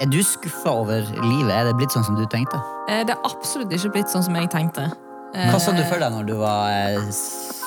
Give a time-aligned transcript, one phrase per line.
[0.00, 1.52] Er du skuffa over livet?
[1.52, 2.60] Er det blitt sånn som du tenkte?
[2.88, 4.86] Eh, Det er absolutt ikke blitt sånn som jeg tenkte.
[5.34, 7.10] Eh, Hva så du for deg når du var eh,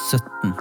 [0.09, 0.55] 17?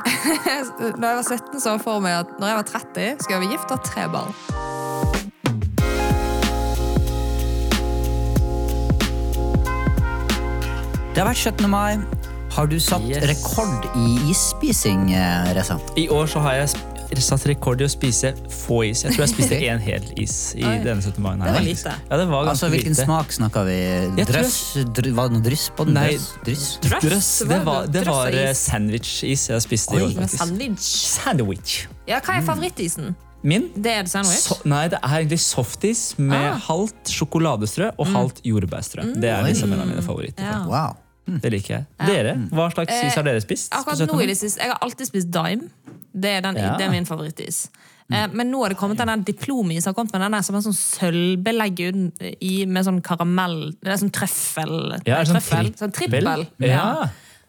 [1.01, 3.47] Da jeg var 17, så jeg for meg at når jeg var 30, skulle jeg
[3.47, 5.43] være gift og ha tre barn.
[11.13, 11.69] Det har vært 17.
[11.71, 11.99] mai.
[12.53, 13.25] Har du satt Yes.
[13.29, 15.79] rekord i isspising, eh, Reza?
[15.97, 16.69] I år så har jeg
[17.21, 19.03] satt rekord i å spise få is.
[19.05, 20.79] Jeg tror jeg spiste én hel is i Oi.
[20.81, 21.21] denne 17.
[21.21, 21.35] mai.
[21.37, 21.93] Det var lite.
[22.11, 23.05] Ja, det var Altså, Hvilken lite.
[23.05, 23.77] smak snakka vi?
[24.25, 24.57] Drøss?
[24.97, 25.95] Dr var det noe dryss på den?
[25.95, 26.15] Nei.
[26.17, 26.79] Drøss?
[26.81, 27.03] Dryss?
[27.05, 27.33] dryss?
[27.49, 30.39] Det var, det var eh, sandwich-is jeg spiste i år, faktisk.
[30.39, 30.89] sandwich.
[31.19, 31.77] Sandwich.
[32.09, 33.13] Ja, hva er favorittisen?
[33.43, 33.69] Min?
[33.75, 34.45] Det er det sandwich?
[34.47, 36.59] So, nei, det er egentlig softis med Ah.
[36.69, 39.03] halvt sjokoladestrø og halvt jordbærstrø.
[39.19, 40.45] Det er liksom en av mine favoritter.
[40.47, 40.61] Ja.
[40.71, 40.95] Wow.
[41.25, 41.85] Det liker jeg.
[42.03, 42.35] Dere?
[42.51, 43.73] Hva slags is har dere spist?
[43.77, 45.71] Akkurat nå i det siste, Jeg har alltid spist Dime.
[46.13, 46.77] Det er, den, Ja.
[46.77, 47.69] det er min favorittis.
[48.13, 50.65] Eh, men nå har det kommet den diplomis har kommet med den der som er
[50.65, 51.81] sånn sølvbelegg
[52.43, 54.75] i, med sånn karamell Det er sånn trøffel.
[55.07, 55.71] Ja, er det sånn trøffel.
[55.79, 56.29] Sånn trippel.
[56.67, 57.07] Ja,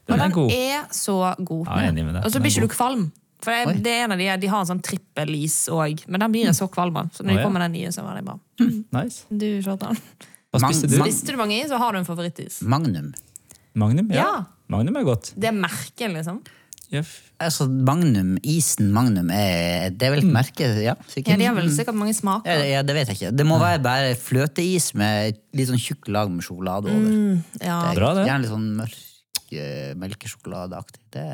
[0.07, 0.51] den Og er den god.
[0.51, 1.67] er så god.
[1.67, 2.23] Ja, er enig med deg.
[2.23, 3.11] Og så er blir ikke du kvalm.
[3.43, 6.31] For det, det er en av de, de har en sånn trippelis òg, men den
[6.31, 7.09] blir jeg så kvalm av.
[7.11, 7.43] Så når de ja.
[7.43, 8.37] kommer den nye, så var det bra.
[8.95, 9.25] Nice.
[9.27, 9.99] Du, Kjartan.
[10.53, 10.95] Hva spiste du?
[11.01, 12.61] Spiste du mange is, så har du en favorittis.
[12.63, 13.11] Magnum.
[13.75, 14.11] Magnum?
[14.13, 14.25] Ja.
[14.25, 14.43] Ja.
[14.73, 15.33] Magnum er godt.
[15.35, 16.41] Det er merket, liksom.
[16.93, 17.07] Yep.
[17.41, 20.67] Altså, Magnum, Isen Magnum, er, det er vel et merke?
[20.83, 21.33] Ja, sikkert.
[21.33, 22.51] Ja, De har vel sikkert mange smaker.
[22.61, 23.31] Ja, ja, det vet jeg ikke.
[23.35, 27.09] Det må være bare fløteis med litt sånn tjukk lag med sjokolade over.
[27.09, 28.27] Mm, Ja, Det er Bra, det.
[28.29, 31.01] Gjerne litt sånn mørk eh, melkesjokoladeaktig.
[31.17, 31.25] Det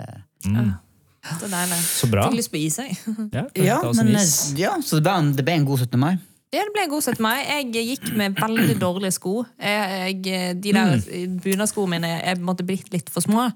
[1.20, 1.78] det er deilig.
[1.84, 2.24] Så bra.
[2.30, 2.96] Fikk lyst på is, jeg.
[3.36, 4.54] Ja, ja, men, is.
[4.58, 6.00] ja, så det ble, en, det ble en god 17.
[6.00, 6.14] mai.
[6.50, 7.44] Det ble godset meg.
[7.46, 9.44] Jeg gikk med veldig dårlige sko.
[9.62, 11.04] Jeg, jeg, de der
[11.44, 13.50] bunadskoene mine er måte blitt litt for små.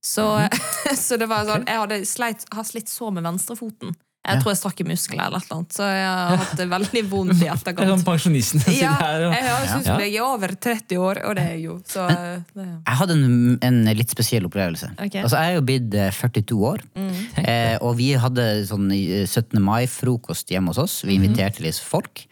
[0.00, 0.24] Så,
[1.04, 3.92] så det var sånn Jeg hadde sleit, har slitt så med venstrefoten.
[4.20, 7.40] Jeg tror jeg strakk i muskler eller noe, så jeg har hatt det veldig vondt
[7.40, 7.80] i etterkant.
[7.80, 9.94] Det er sånn pensjonisten som Ja, her og jeg ut Ja.
[10.04, 11.76] jeg er over 30 år, og det er jeg jo.
[11.88, 14.90] Så det, Jeg hadde en, en litt spesiell opplevelse.
[14.98, 15.16] Ok.
[15.16, 15.24] Mm.
[15.24, 16.84] Altså, jeg er jo blitt eh, 42 år,
[17.46, 19.56] eh, og vi hadde sånn eh, 17.
[19.64, 20.98] mai-frokost hjemme hos oss.
[21.00, 21.08] Mhm.
[21.08, 22.26] Vi inviterte litt folk.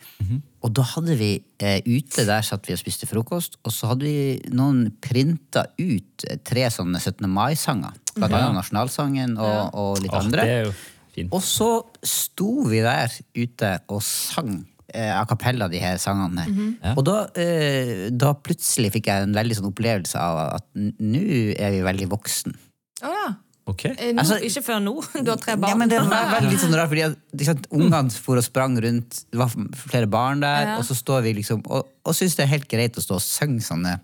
[0.58, 1.30] Og da hadde vi
[1.62, 6.26] eh, ute der satt vi og spiste frokost, og så hadde vi noen printa ut
[6.26, 7.24] eh, tre sånne 17.
[7.30, 7.94] mai-sanger.
[8.18, 10.44] Blant annet nasjonalsangen og, og litt oh, andre.
[10.44, 10.72] det er jo
[11.18, 11.32] fint.
[11.36, 11.70] Og så
[12.06, 14.60] sto vi der ute og sang
[14.94, 16.46] eh, a cappella de her sangene.
[16.82, 16.94] Ja.
[16.96, 21.26] Og da, eh, da plutselig fikk jeg en veldig sånn opplevelse av at nå
[21.58, 22.56] er vi veldig voksen.
[23.04, 23.28] Å ja.
[23.68, 23.90] Okay.
[24.00, 24.94] Eh, Nå, Altså- ikke før nå.
[25.24, 25.68] Du har tre barn.
[25.68, 29.24] Ja, men det var veldig sånn rart, fordi at, sant, Ungene for og sprang rundt,
[29.28, 30.76] det var flere barn der, Ja.
[30.80, 33.24] og så står vi liksom og, og syns det er helt greit å stå og
[33.26, 33.98] synge sånne,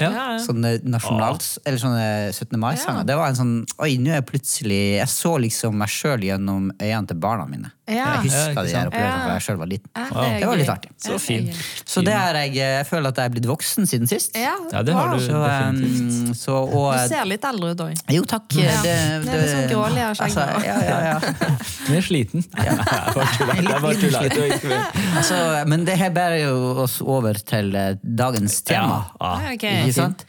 [0.00, 0.38] Ja.
[0.40, 1.58] Sånne nasjonals...
[1.68, 2.56] Eller sånne 17.
[2.60, 3.02] mai-sanger.
[3.02, 3.08] Ja.
[3.10, 3.54] Det var en sånn
[3.84, 7.72] Oi, nå er jeg plutselig Jeg så liksom meg sjøl gjennom øynene til barna mine.
[7.92, 8.06] Ja.
[8.22, 9.32] Jeg huska Ja, de her opplevelsene Ja.
[9.36, 9.88] jeg sjøl var liten.
[9.92, 10.90] Det var litt artig.
[11.02, 11.46] Så det fin.
[11.46, 11.54] gøy.
[11.92, 14.36] Så det er jeg, jeg føler at jeg er blitt voksen siden sist.
[14.36, 16.28] Ja, Ja, det har du Så, definitivt.
[16.28, 17.94] um, så, og, Du ser litt eldre ut òg.
[18.16, 18.46] jo, takk.
[18.56, 18.82] Ja.
[18.82, 21.18] Det, Det er litt sånn grålig av skjegg altså, ja, ja, ja.
[21.86, 22.44] Du er sliten.
[22.56, 22.74] Ja.
[25.12, 25.36] Altså,
[25.68, 26.54] men det her bærer jo
[26.84, 28.98] oss over til eh, dagens tema.
[29.20, 29.64] Ja, Ja, ok.
[29.86, 30.24] Ikke sant?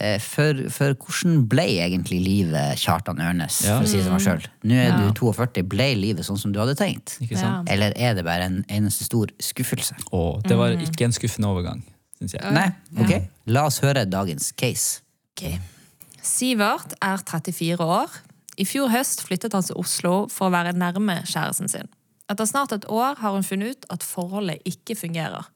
[0.00, 3.78] Eh, For, for hvordan ble egentlig livet Kjartan Ørnes, Ja.
[3.78, 4.42] for å si det som meg sjøl?
[4.68, 7.01] Nå er du 42, ble livet sånn som du hadde tenkt?
[7.20, 7.68] Ikke sant?
[7.68, 7.74] Ja.
[7.74, 9.96] Eller er det bare en eneste stor skuffelse?
[10.12, 11.82] Oh, det var ikke en skuffende overgang,
[12.18, 12.54] syns jeg.
[12.54, 12.68] Nei?
[13.02, 13.14] Ok,
[13.52, 15.02] la oss høre dagens case.
[15.34, 15.56] Ok.
[16.22, 18.20] Sivert er 34 år.
[18.60, 21.88] I fjor høst flyttet han til Oslo for å være nærme kjæresten sin.
[22.30, 25.48] Etter snart et år har hun funnet ut at forholdet ikke fungerer.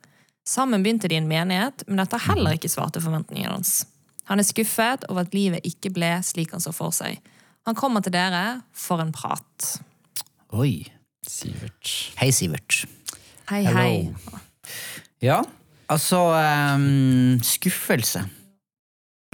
[0.46, 3.84] Sammen begynte de i en menighet, men dette har heller ikke svart til forventningene hans.
[4.30, 7.20] Han er skuffet over at livet ikke ble slik han så for seg.
[7.66, 9.70] Han kommer til dere for en prat.
[10.54, 10.86] Oi.
[11.26, 11.92] Sivert.
[12.20, 12.84] Hei, Sivert.
[13.50, 13.80] Hei, Hello.
[13.80, 14.40] hei.
[15.24, 15.40] Ja,
[15.92, 16.18] altså
[16.76, 18.24] um, Skuffelse.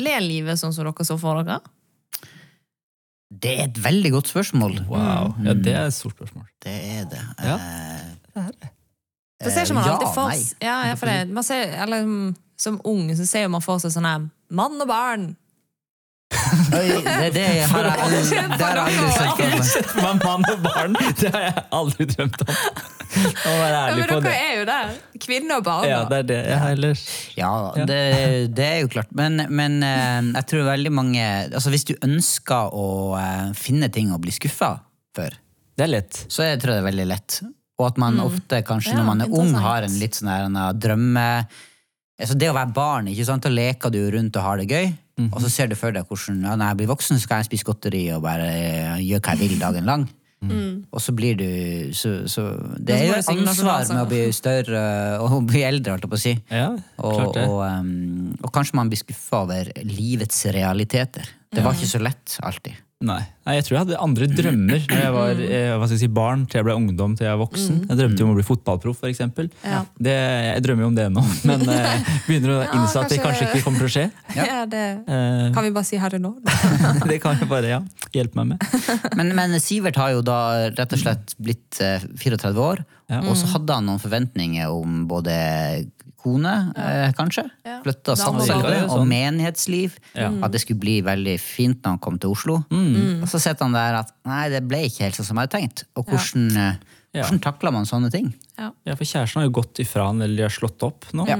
[0.00, 1.60] Ble livet sånn som dere så for dere?
[3.32, 4.76] Det er et veldig godt spørsmål.
[4.90, 5.32] Wow.
[5.44, 6.44] Ja, det er et stort spørsmål.
[6.62, 7.22] Det er det.
[7.40, 7.56] Ja.
[8.36, 8.50] Eh,
[9.42, 11.16] For ser ikke man ja, alltid for ja, ja, for det.
[11.32, 14.86] Man ser, eller, mm, Som ung så ser man for seg sånn her mann og
[14.86, 15.32] barn.
[16.32, 20.22] Oi, det, det har jeg aldri, det har jeg aldri sett for meg.
[20.24, 20.96] Mann og barn!
[21.20, 22.52] Det har jeg aldri drømt om.
[23.12, 24.34] Å være Ja, ærlig men på dere det.
[24.40, 24.92] er jo der.
[25.26, 25.84] Kvinne og barn.
[25.90, 26.08] Ja, da.
[26.08, 26.38] det er det.
[26.52, 27.02] Ja, ellers.
[27.36, 27.50] Ja,
[27.90, 27.98] det,
[28.56, 29.10] det er jo klart.
[29.18, 32.86] Men, men eh, jeg tror veldig mange altså Hvis du ønsker å
[33.20, 34.72] eh, finne ting å bli skuffa
[35.16, 35.36] for,
[35.76, 36.22] Det er lett.
[36.32, 37.42] så jeg tror jeg det er veldig lett.
[37.80, 39.66] Og at man ofte, kanskje Ja, når man er ung, interessant.
[39.68, 41.26] har en litt sånn her, en drømme
[42.22, 43.42] altså Det å være barn, ikke sant?
[43.44, 44.92] da leker du rundt og har det gøy.
[45.32, 47.50] Og så ser du for deg hvordan ja, når jeg blir voksen, så skal jeg
[47.50, 48.46] spise godteri og bare
[49.02, 50.08] gjøre hva jeg vil dagen lang.
[50.90, 52.42] Og så blir du så, så
[52.74, 54.80] Det er jo et ansvar med å bli større
[55.22, 56.32] og bli eldre, holdt jeg på å si.
[56.50, 61.28] Ja, Og, og, um, og kanskje man blir skuffa over livets realiteter.
[61.52, 62.74] Det var ikke så lett alltid.
[63.02, 63.20] Nei.
[63.42, 66.08] Nei, jeg tror jeg hadde andre drømmer når jeg var eh, hva skal jeg si,
[66.14, 67.80] barn til jeg ble ungdom til jeg var voksen.
[67.88, 69.22] Jeg drømte jo om å bli fotballproff, f.eks.
[69.66, 69.80] Ja.
[69.98, 70.14] Det,
[70.46, 73.64] jeg drømmer jo om det nå, men eh, begynner å Ja, at det kanskje- ikke
[73.66, 74.06] kommer til å skje.
[74.38, 74.62] Ja.
[74.70, 76.32] det Eh, kan vi bare si her og nå.
[77.10, 77.80] det kan jeg bare ja,
[78.14, 79.10] hjelpe meg med.
[79.18, 80.38] Men, men Sivert har jo da
[80.70, 83.18] rett og slett blitt eh, 34 år, Ja.
[83.28, 85.34] og så hadde han noen forventninger om både
[86.22, 87.80] kone, eh, kanskje, Ja.
[87.84, 89.96] flytta det, og menighetsliv.
[90.14, 90.30] Ja.
[90.42, 92.60] At det skulle bli veldig fint når han kom til Oslo.
[92.70, 93.22] Mm.
[93.22, 95.58] Og så sitter han der at nei, det ble ikke helt sånn som jeg hadde
[95.58, 95.84] tenkt.
[95.96, 96.76] Og hvordan, eh,
[97.14, 97.24] Ja.
[97.24, 98.32] hvordan takler man sånne ting?
[98.58, 98.70] Ja.
[98.86, 101.26] Ja, For kjæresten har jo gått ifra han, eller de har slått opp nå.
[101.28, 101.36] Ja.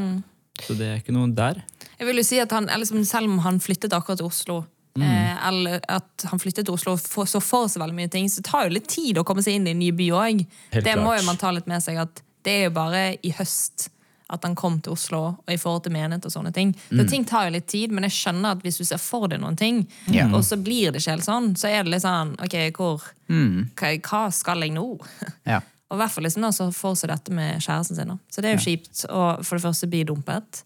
[0.61, 1.62] Så det er ikke noe der.
[1.99, 4.67] Jeg vil jo si at han, liksom, Selv om han flyttet akkurat til Oslo,
[5.00, 8.26] eh, eller at han flyttet til Oslo og får- så for seg veldig mye ting,
[8.29, 10.46] så tar det jo litt tid å komme seg inn i en ny by òg.
[10.70, 13.31] Det Det må jo man ta litt med seg, at det er jo bare i
[13.31, 13.88] høst
[14.32, 16.73] at han kom til Oslo, og i forhold til menighet og sånne ting.
[16.88, 19.43] Så ting tar jo litt tid, men jeg skjønner at hvis du ser for deg
[19.43, 20.32] noen ting, mm.
[20.32, 23.93] og så blir det ikke helt sånn, så er det litt sånn Ok, hvor hva,
[24.08, 24.87] hva skal jeg nå?
[25.52, 25.61] Ja.
[25.93, 28.12] Og i hvert fall liksom, så får seg dette med kjæresten sin.
[28.32, 30.62] Så det er jo kjipt å for det første bli dumpet.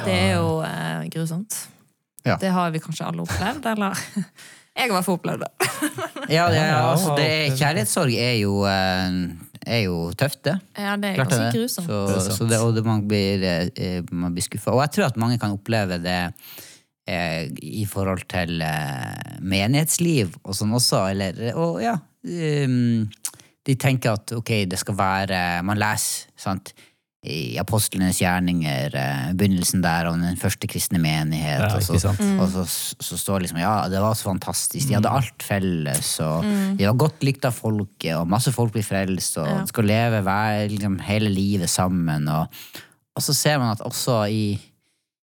[0.00, 1.58] Det er jo eh, grusomt.
[2.24, 2.38] Ja.
[2.40, 4.00] Det har vi kanskje alle opplevd, eller?
[4.72, 5.50] Jeg har i hvert fall opplevd det.
[6.32, 9.18] Ja, det, Ja, altså, det, kjærlighetssorg er jo, eh,
[9.66, 10.56] er jo tøft, det.
[10.78, 11.60] Ja, det er Klart ganske det.
[11.60, 11.88] grusomt.
[11.88, 14.74] Så, så det, og det, man blir, eh, man blir skuffa.
[14.74, 16.20] Og jeg tror at mange kan oppleve det
[17.06, 21.04] eh, i forhold til eh, menighetsliv og sånn også.
[21.14, 23.04] Eller, og ja um,
[23.62, 26.74] De tenker at ok, det skal være Man leser sant,
[27.22, 31.60] i apostlenes gjerninger, eh, begynnelsen der om den første kristne menighet.
[31.62, 32.64] Ja, og så, ikke og så,
[32.98, 34.88] så står liksom ja, det var så fantastisk.
[34.88, 36.42] De hadde alt felles, og
[36.80, 39.62] de var godt likt av folket, og masse folk blir frelst, og Ja.
[39.70, 42.26] skal leve hver, liksom, hele livet sammen.
[42.26, 42.46] Og,
[43.14, 44.58] og så ser man at også i,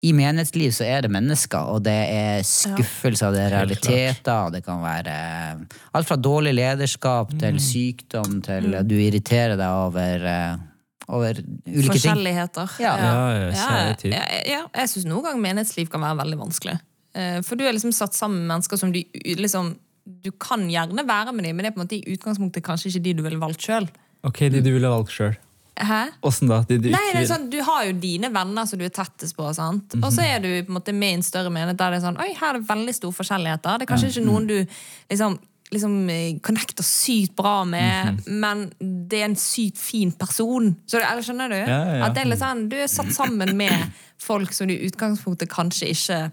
[0.04, 4.84] i menighetsliv så er det mennesker, og det er skuffelser, det er realiteter, det kan
[4.84, 10.66] være eh, alt fra dårlig lederskap til sykdom til at du irriterer deg over, eh,
[11.08, 11.90] over ulike ting.
[11.92, 12.70] Forskjelligheter.
[12.84, 12.92] Ja.
[13.00, 16.78] Ja, ja, ja, ja, ja, jeg syns noen ganger menighetsliv kan være veldig vanskelig.
[17.14, 19.02] Eh, For du er liksom satt sammen med mennesker som du
[19.40, 19.76] liksom
[20.08, 22.88] Du kan gjerne være med dem, men det er på en måte i utgangspunktet kanskje
[22.88, 23.88] ikke de du ville valgt sjøl.
[24.24, 25.34] Ok, de du ville valgt sjøl.
[25.78, 25.98] Hæ?
[26.24, 26.62] Åssen da?
[26.66, 28.84] De du Nei, ikke det er vil- sånn, Du har jo dine venner som du
[28.86, 29.92] er tettest på, sant?
[29.94, 30.10] og Mhm.
[30.16, 32.18] så er du på en måte med i en større menighet der det er sånn
[32.20, 33.78] Oi, her er det veldig store forskjelligheter.
[33.78, 34.66] Det er kanskje ikke noen du
[35.10, 35.38] liksom,
[35.70, 38.40] liksom eh, connecter sykt bra med, Mhm.
[38.40, 38.72] men
[39.08, 40.76] det er en sykt fin person.
[40.86, 41.56] Så, eller skjønner du?
[41.56, 42.04] Ja, ja, ja.
[42.06, 45.48] At det er litt sånn, Du er satt sammen med folk som du i utgangspunktet
[45.48, 46.32] kanskje ikke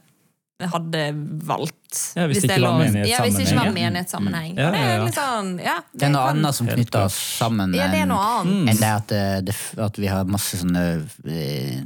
[0.72, 1.02] hadde
[1.44, 2.14] valgt.
[2.16, 3.10] Ja, hvis det er ikke var menighetssammenheng.
[3.12, 4.56] Ja, hvis det ikke var menighetssammenheng, ja.
[4.56, 4.56] menighetssammenheng.
[4.56, 7.74] Ja, det er litt sånn, ja, Det er noe kan- annet som knytter oss sammen
[7.76, 8.70] Ja, det er noe annet.
[8.72, 10.86] enn det at, eh, det, at vi har masse sånne
[11.28, 11.84] eh,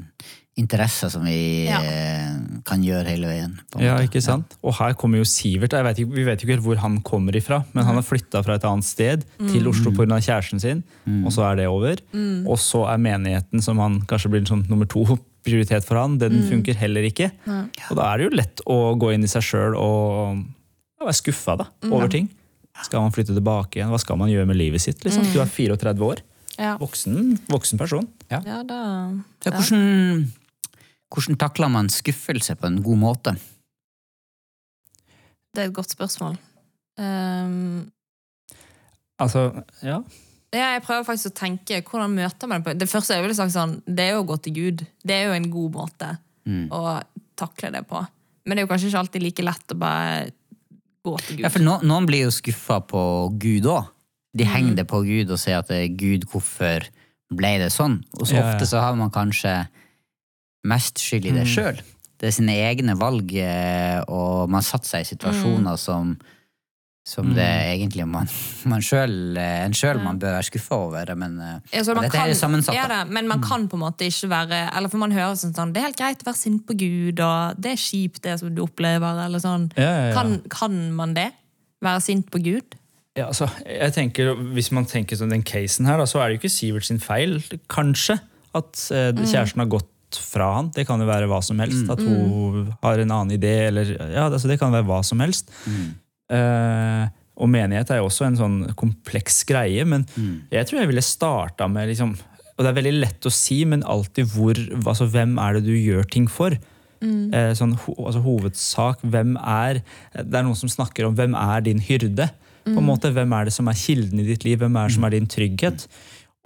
[0.59, 1.79] interesser som vi Ja.
[1.81, 2.35] eh,
[2.67, 3.53] kan gjøre hele veien.
[3.71, 4.09] på Ja, måte.
[4.09, 4.57] ikke sant?
[4.63, 5.71] Og her kommer jo Sivert.
[5.73, 8.03] Jeg vet ikke, vi vet jo ikke helt hvor han kommer ifra, men han har
[8.03, 10.19] flytta fra et annet sted til Oslo pga.
[10.19, 10.83] kjæresten sin,
[11.25, 11.95] og så er det over.
[12.45, 15.05] Og så er menigheten, som han kanskje blir sånn nummer to
[15.45, 17.31] prioritet for han, den funker heller ikke.
[17.47, 20.43] Og da er det jo lett å gå inn i seg sjøl og
[20.99, 22.27] være skuffa da, over ting.
[22.83, 23.89] Skal man flytte tilbake igjen?
[23.91, 24.99] Hva skal man gjøre med livet sitt?
[25.03, 25.23] Liksom?
[25.33, 26.19] Du er 34 år.
[26.59, 26.77] Ja.
[26.77, 28.05] Voksen, voksen person.
[28.29, 28.77] Ja, da,
[29.45, 29.51] ja.
[29.51, 30.27] hvordan,
[31.09, 33.35] hvordan takler man skuffelse på en god måte?
[35.55, 36.37] Det er et godt spørsmål.
[36.99, 37.91] Um,
[39.19, 39.41] Altså,
[39.83, 39.97] ja.
[40.55, 42.75] ja, jeg prøver faktisk å tenke hvordan møter man det på.
[42.79, 44.83] Det første jeg ville sagt sånn, det er jo å gå til Gud.
[45.03, 46.69] Det er jo en god måte Mm.
[46.71, 47.01] å
[47.37, 47.99] takle det på.
[48.47, 50.31] Men det er jo kanskje ikke alltid like lett å bare
[51.05, 51.43] gå til Gud.
[51.43, 53.01] Ja, for no, Noen blir jo skuffa på
[53.37, 53.89] Gud òg.
[54.33, 54.49] De Mm.
[54.53, 56.87] henger det på Gud og sier at det er Gud, hvorfor
[57.29, 58.03] ble det sånn?
[58.17, 59.67] Og så Ja, ofte så har man kanskje
[60.63, 61.53] mest skyld i det Mm.
[61.55, 61.81] sjøl.
[62.19, 66.17] Det er sine egne valg, eh, og man satt seg i situasjoner som
[67.05, 67.33] som Mm.
[67.33, 68.27] det egentlig man,
[68.65, 71.15] man selv, eh, en sjøl man bør være skuffa over.
[71.15, 72.75] Men eh, Ja, dette kan, er sammensatt.
[72.75, 75.55] Ja, da, men man kan på en måte ikke være Eller for man hører sånn,
[75.55, 78.39] sånn Det er helt greit å være sint på Gud, og det er kjipt, det
[78.39, 79.71] som du opplever, eller sånn.
[79.75, 80.13] Ja, ja, ja.
[80.13, 81.31] Kan, kan man det?
[81.81, 82.75] Være sint på Gud?
[83.17, 86.37] Ja, altså, jeg tenker, Hvis man tenker sånn den casen her, da, så er det
[86.41, 87.39] jo ikke Sivert sin feil,
[87.69, 88.19] kanskje,
[88.53, 89.87] at eh, kjæresten har gått
[90.17, 90.71] fra han.
[90.73, 91.85] Det kan jo være hva som helst.
[91.89, 95.51] At hun har en annen idé, eller ja, altså, Det kan være hva som helst.
[96.29, 97.05] Eh,
[97.39, 100.03] og menighet er jo også en sånn kompleks greie, men
[100.51, 102.17] jeg tror jeg ville starta med liksom,
[102.59, 105.73] Og det er veldig lett å si, men alltid hvor altså, Hvem er det du
[105.77, 106.51] gjør ting for?
[106.99, 109.79] Eh, sånn, ho, altså, hovedsak, hvem er
[110.13, 112.27] Det er noen som snakker om hvem er din hyrde?
[112.65, 114.59] På en måte, Hvem er det som er kilden i ditt liv?
[114.59, 115.87] Hvem er det som er din trygghet?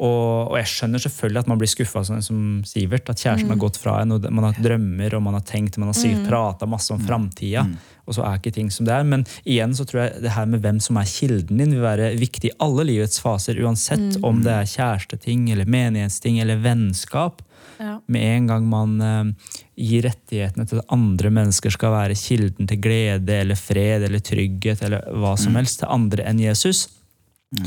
[0.01, 3.11] Og, og jeg skjønner selvfølgelig at man blir skuffa sånn som Sivert.
[3.11, 5.91] At kjæresten har gått fra en, og man har drømmer og man har tenkt, man
[5.91, 7.67] har sikkert prata masse om framtida.
[8.03, 9.05] Og så er ikke ting som det er.
[9.07, 12.09] Men igjen så tror jeg det her med hvem som er kilden din, vil være
[12.19, 13.61] viktig i alle livets faser.
[13.61, 17.45] Uansett om det er kjæresteting eller menighetsting eller vennskap.
[17.77, 17.99] Ja.
[18.11, 22.81] Med en gang man uh, gir rettighetene til at andre mennesker skal være kilden til
[22.81, 26.87] glede eller fred eller trygghet eller hva som helst til andre enn Jesus,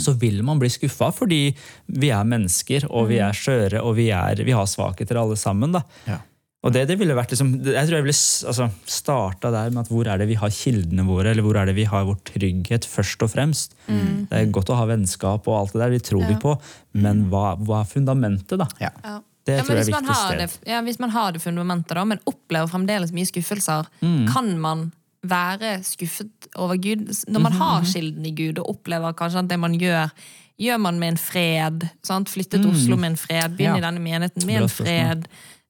[0.02, 1.54] så vil man bli skuffa fordi
[1.86, 5.72] vi er mennesker, og vi er skjøre, og vi, er, vi har svakheter alle sammen.
[5.76, 5.82] da.
[6.08, 6.18] Ja.
[6.66, 8.16] Og det, det ville vært liksom, Jeg tror jeg ville
[8.50, 11.68] altså, starta der med at hvor er det vi har kildene våre, eller hvor er
[11.70, 13.76] det vi har vår trygghet, først og fremst.
[13.86, 16.56] Det er godt å ha vennskap og alt det der, vi tror vi på,
[16.98, 18.66] men hva, hva er fundamentet, da?
[18.82, 18.90] Ja.
[19.04, 19.20] Ja.
[19.46, 20.38] Det Ja, tror jeg er viktig sted.
[20.42, 24.24] det, ja, hvis man har det fundamentet, da, men opplever fremdeles mye skuffelser, Mm.
[24.32, 24.88] kan man
[25.28, 29.48] være skuffet over Gud når man Mhm, har kilden i Gud og opplever kanskje at
[29.48, 30.10] det man gjør,
[30.58, 31.88] gjør man med en fred.
[32.02, 32.28] Sant?
[32.32, 33.82] Flytte til Oslo med en fred, begynne Mm.
[33.82, 33.82] Ja.
[33.82, 35.26] i denne menigheten med en fred.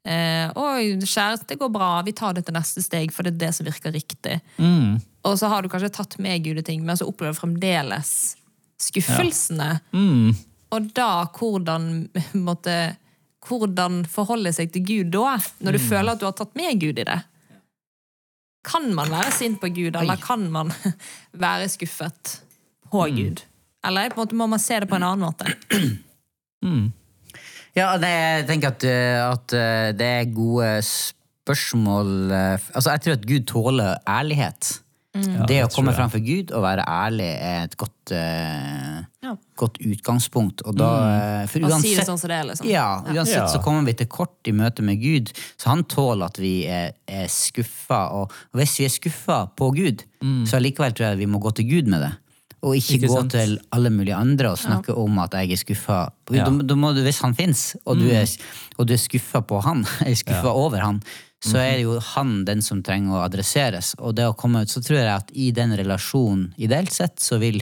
[0.06, 3.46] Eh, Oi, kjæreste, det går bra, vi tar det til neste steg, for det er
[3.46, 4.40] det som virker riktig.
[4.58, 5.00] Mm.
[5.24, 8.36] Og så har du kanskje tatt med Gud i ting, men så opplever du fremdeles
[8.78, 9.80] skuffelsene.
[9.92, 10.36] Mm.
[10.74, 12.96] Og da hvordan måtte,
[13.46, 16.98] Hvordan forholde seg til Gud da, når du føler at du har tatt med Gud
[16.98, 17.18] i det?
[18.66, 20.72] Kan man være sint på Gud, eller kan man
[21.46, 22.40] være skuffet
[22.90, 23.44] på Gud?
[23.86, 25.52] Eller på en måte må man se det på en annen måte?
[26.64, 26.88] Mm.
[27.76, 33.16] Ja, jeg tenker at, eh, at eh, det er gode spørsmål eh, Altså, jeg tror
[33.18, 34.70] at Gud tåler ærlighet.
[35.14, 39.34] det det å komme fram for Gud og være ærlig er et godt, eh, Ja.
[39.58, 40.62] godt utgangspunkt.
[40.66, 40.90] Og da,
[41.44, 41.48] mm.
[41.52, 42.68] for Og si det uansett, sånn som det er, liksom.
[42.70, 43.46] ja, uansett Ja.
[43.50, 46.92] så kommer vi til kort i møte med Gud, så han tåler at vi er,
[47.10, 48.04] er skuffa.
[48.20, 50.06] Og, og hvis vi er skuffa på Gud,
[50.46, 52.12] så allikevel tror jeg vi må gå til Gud med det.
[52.66, 53.30] Og ikke, Ikke gå sant?
[53.36, 55.98] til alle mulige andre og snakke om at jeg er skuffa.
[56.34, 56.46] Ja.
[56.48, 58.26] Da, da må du, hvis han fins, og, du er-
[58.78, 61.02] og du er skuffa på han, eller skuffa over han,
[61.46, 63.92] så er det jo han den som trenger å adresseres.
[64.00, 67.38] Og det å komme ut, så tror jeg at i den relasjonen, ideelt sett, så
[67.38, 67.60] vil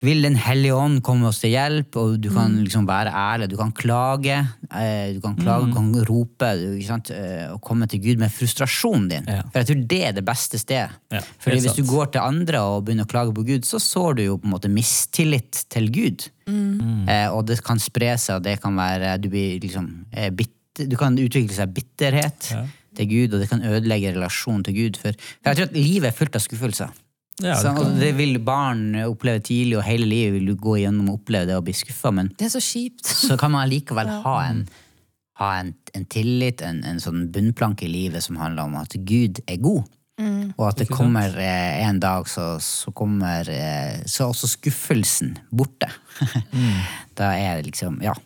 [0.00, 3.50] vil Den hellige ånd komme oss til hjelp, og du kan liksom være ærlig.
[3.52, 4.38] Du kan klage,
[4.72, 9.28] eh, du kan, klage, du kan rope eh, og komme til Gud med frustrasjonen din.
[9.28, 9.42] Ja.
[9.52, 10.96] For jeg tror det er det beste stedet.
[11.12, 14.16] Ja, Fordi Hvis du går til andre og begynner å klage på Gud, så sår
[14.16, 16.30] du jo på en måte mistillit til Gud.
[16.48, 17.04] Mm.
[17.04, 20.88] Eh, og det kan spre seg, og det kan være du, blir liksom, eh, bitter,
[20.88, 22.64] du kan utvikle seg bitterhet Ja.
[22.96, 24.96] til Gud, og det kan ødelegge relasjonen til Gud.
[24.96, 26.88] For, for jeg tror at livet er fullt av skuffelser.
[27.40, 31.12] Ja, det Sånn, det vil barn oppleve tidlig, og hele livet vil du gå igjennom
[31.12, 33.06] og oppleve det og bli skuffa, men Det er så kjipt.
[33.28, 34.66] så kan man likevel ha en,
[35.40, 39.42] ha en, en tillit, en, en sånn bunnplanke i livet som handler om at Gud
[39.46, 39.88] er god.
[40.58, 45.36] Og at det kommer eh, en dag, så, så kommer eh, så er også skuffelsen
[45.48, 45.88] borte.
[47.18, 48.16] da er det liksom Ja.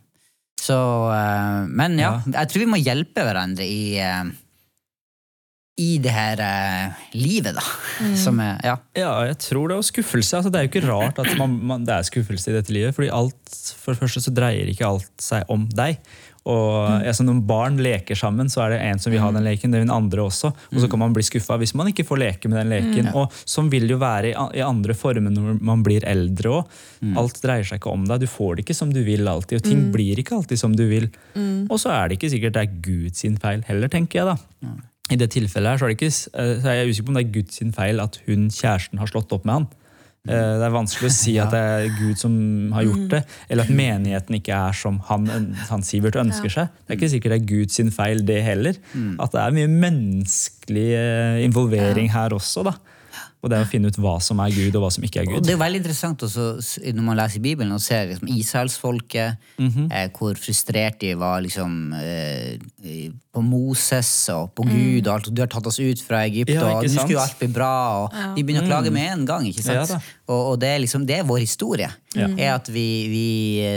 [0.64, 0.76] Så
[1.12, 4.25] eh, Men ja, jeg tror vi må hjelpe hverandre i eh,
[5.81, 7.64] i det her eh, livet, da.
[8.19, 8.76] Som er Ja.
[8.95, 9.78] Ja, jeg tror det.
[9.81, 10.37] Og skuffelse.
[10.38, 12.95] Altså, det er jo ikke rart at man, man, det er skuffelse i dette livet.
[12.95, 15.99] fordi alt, for det første så dreier ikke alt seg om deg.
[16.45, 19.73] Og altså, Når barn leker sammen, så er det en som vil ha den leken,
[19.73, 20.52] det vil den andre også.
[20.71, 23.11] Og så kan man bli skuffa hvis man ikke får leke med den leken.
[23.16, 26.81] Og Sånn vil det jo være i, i andre former når man blir eldre òg.
[27.19, 28.23] Alt dreier seg ikke om deg.
[28.23, 29.59] Du får det ikke som du vil alltid.
[29.59, 31.11] Og ting blir ikke alltid som du vil.
[31.66, 34.75] Og så er det ikke sikkert det er Guds feil heller, tenker jeg da.
[35.12, 37.18] I det tilfellet her så er, det ikke, eh, så er jeg usikker på om
[37.18, 39.66] det er Guds feil at hun kjæresten har slått opp med han.
[40.25, 43.20] Eh, Det er vanskelig å si at det er Gud som har gjort det,
[43.50, 45.26] eller at menigheten ikke er som han,
[45.68, 46.68] han Sivert ønsker seg.
[46.87, 48.75] Det er ikke sikkert det er Guds feil, det heller.
[49.20, 52.64] At det er mye menneskelig eh, involvering her også.
[52.64, 52.73] da.
[53.45, 55.27] Og det er å finne ut hva som er Gud, og hva som ikke er
[55.29, 55.45] Og Gud.
[55.45, 56.47] det er veldig interessant også,
[56.97, 59.91] når man leser i Bibelen og ser liksom, Israelsfolket, Mhm.
[59.93, 62.57] eh, hvor frustrert de var liksom, eh,
[63.35, 64.71] på Moses og på Mm.
[64.73, 65.07] Gud.
[65.09, 67.19] og alt, og Du har tatt oss ut fra Egypt, Ja, og nå skulle jo
[67.19, 68.05] alt bli bra.
[68.05, 69.45] og De begynner å klage med en gang.
[69.45, 69.91] ikke sant?
[69.91, 69.91] Mm.
[69.91, 70.01] Ja.
[70.26, 71.90] Og, og det er liksom, det er vår historie.
[72.14, 72.28] Ja.
[72.38, 73.25] er at vi, vi,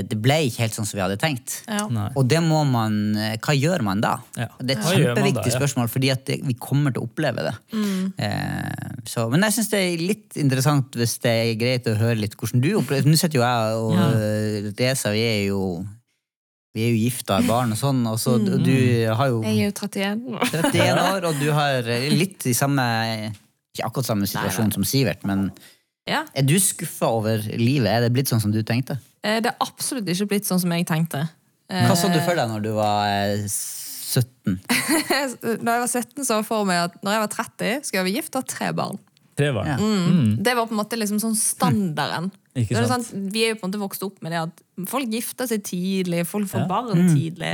[0.08, 1.64] Det ble ikke helt sånn som vi hadde tenkt.
[1.68, 1.82] Ja.
[2.16, 4.14] Og det må man, eh, hva gjør man da?
[4.38, 4.46] Ja.
[4.62, 5.56] Det er et Hva kjempeviktig da, ja.
[5.58, 7.54] spørsmål, fordi det, vi kommer til å oppleve det.
[7.74, 8.14] Mm.
[8.18, 12.20] Eh, så, men jeg syns det er litt interessant hvis det er greit å høre
[12.22, 14.08] litt hvordan du opplever Nå sitter jo jeg og Ja.
[14.16, 15.62] eh, Reza, vi er jo
[16.78, 18.62] vi er jo gifta, har barn og sånn, og så Mm.
[18.62, 18.76] du
[19.18, 20.20] har jo Jeg er jo 31.
[20.54, 21.82] 31 år, og du har
[22.14, 22.84] litt i samme
[23.74, 25.50] Ikke akkurat samme situasjon som Sivert, men
[26.08, 26.24] Ja.
[26.34, 27.88] er du skuffa over livet?
[27.92, 29.00] Er det blitt sånn som du tenkte?
[29.24, 31.26] Eh, Det er absolutt ikke blitt sånn som jeg tenkte.
[31.70, 34.60] Eh, Hva så du for deg når du var eh, 17?
[35.64, 38.16] når jeg var 17, så for meg at når jeg var 30, skulle jeg være
[38.22, 39.00] gift og ha tre barn.
[39.38, 39.68] Tre barn.
[39.70, 39.76] Ja.
[39.78, 40.30] Mm.
[40.44, 42.32] Det var på en måte liksom sånn standarden.
[42.58, 43.12] Ikke Så er sant?
[43.34, 46.24] Vi er jo på en måte vokst opp med det at folk gifter seg tidlig,
[46.26, 46.70] folk får Ja.
[46.72, 47.52] barn tidlig.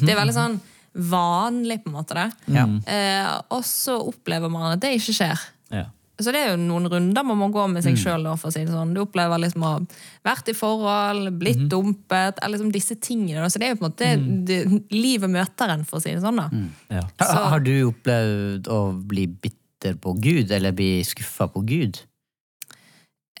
[0.00, 0.56] Det er veldig sånn
[0.96, 2.14] vanlig, på en måte.
[2.16, 2.54] det.
[2.56, 2.64] Ja.
[2.88, 5.42] Eh, og så opplever man at det ikke skjer.
[5.74, 5.84] Ja.
[6.16, 8.24] Så det er jo noen runder man må gå med seg sjøl.
[8.40, 8.94] For å si det sånn.
[8.96, 9.82] Du opplever liksom å ha
[10.24, 13.42] vært i forhold, blitt dumpet, eller liksom disse tingene.
[13.44, 13.50] da.
[13.52, 14.10] Så det er jo på en måte
[14.48, 14.60] det,
[14.94, 16.40] livet møter en, for å si det sånn.
[16.40, 16.64] da.
[17.00, 17.04] Ja.
[17.20, 22.00] Så, har du opplevd å bli bitter på Gud, eller bli skuffa på Gud?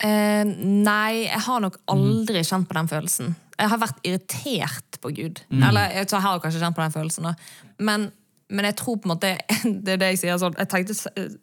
[0.04, 3.32] Eh, nei, jeg har nok aldri kjent på den følelsen.
[3.56, 5.40] Jeg har vært irritert på Gud.
[5.48, 7.34] Eller jeg, så jeg har kanskje kjent på den følelsen, da.
[7.88, 8.10] Men,
[8.48, 9.30] men jeg tror på en måte
[9.86, 10.94] Det er det jeg sier sånn Jeg tenkte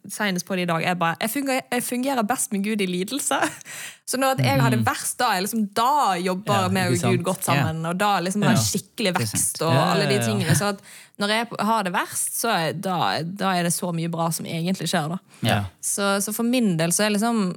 [0.08, 0.84] senest på det i dag.
[0.86, 3.40] Jeg, bare, jeg, fungerer, jeg fungerer best med Gud i lidelse.
[4.10, 7.04] Så når jeg har det verst, da, jeg liksom, da jobber Ja, med og?
[7.12, 7.84] Gud godt sammen.
[7.88, 10.56] Og da liksom har jeg skikkelig vekst og Ja, ja, alle de tingene.
[10.60, 10.74] Så
[11.22, 14.48] når jeg har det verst, så er, da, da er det så mye bra som
[14.50, 15.14] egentlig skjer.
[15.14, 15.60] da Ja.
[15.84, 17.54] så, så for min del så er liksom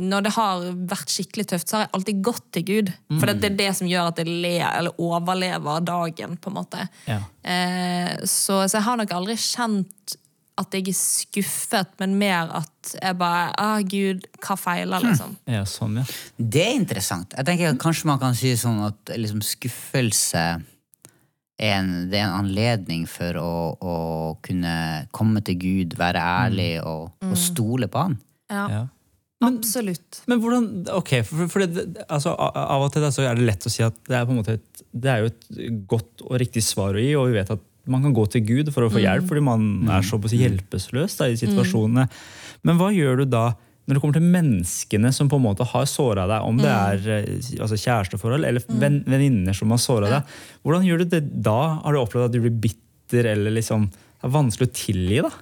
[0.00, 2.92] Når det har vært skikkelig tøft, så har jeg alltid gått til Gud.
[3.18, 6.36] For det, det er det som gjør at jeg ler, eller overlever dagen.
[6.40, 6.88] på en måte.
[7.10, 7.20] Ja.
[7.42, 10.18] Eh, så, så jeg har nok aldri kjent
[10.60, 15.36] at jeg er skuffet, men mer at jeg bare ah, Gud, hva feiler, liksom?
[15.48, 16.04] ja, sånn, ja.
[16.36, 17.32] Det er interessant.
[17.38, 20.44] Jeg tenker at Kanskje man kan si sånn at liksom, skuffelse
[21.62, 23.96] er en, det er en anledning for å, å
[24.44, 24.74] kunne
[25.14, 28.18] komme til Gud, være ærlig og, og stole på Han.
[28.52, 28.82] Ja, ja.
[29.46, 30.22] Absolutt.
[30.30, 30.68] Men hvordan,
[30.98, 33.82] ok, for, for det, det- altså, Av og til så er det lett å si
[33.86, 36.94] at det er, på en måte et, det er jo et godt og riktig svar
[36.94, 39.26] å gi, og vi vet at man kan gå til Gud for å få hjelp,
[39.26, 42.04] fordi man er så på å si hjelpeløs da, i situasjonene.
[42.62, 43.48] Men hva gjør du da
[43.82, 47.08] når det kommer til menneskene som på en måte har såra deg, om det er
[47.16, 51.56] eh, altså kjæresteforhold eller venn, venninner som har såra deg, hvordan gjør du det da?
[51.82, 55.18] Har du opplevd at du blir bitter eller liksom det er vanskelig å tilgi?
[55.26, 55.32] da?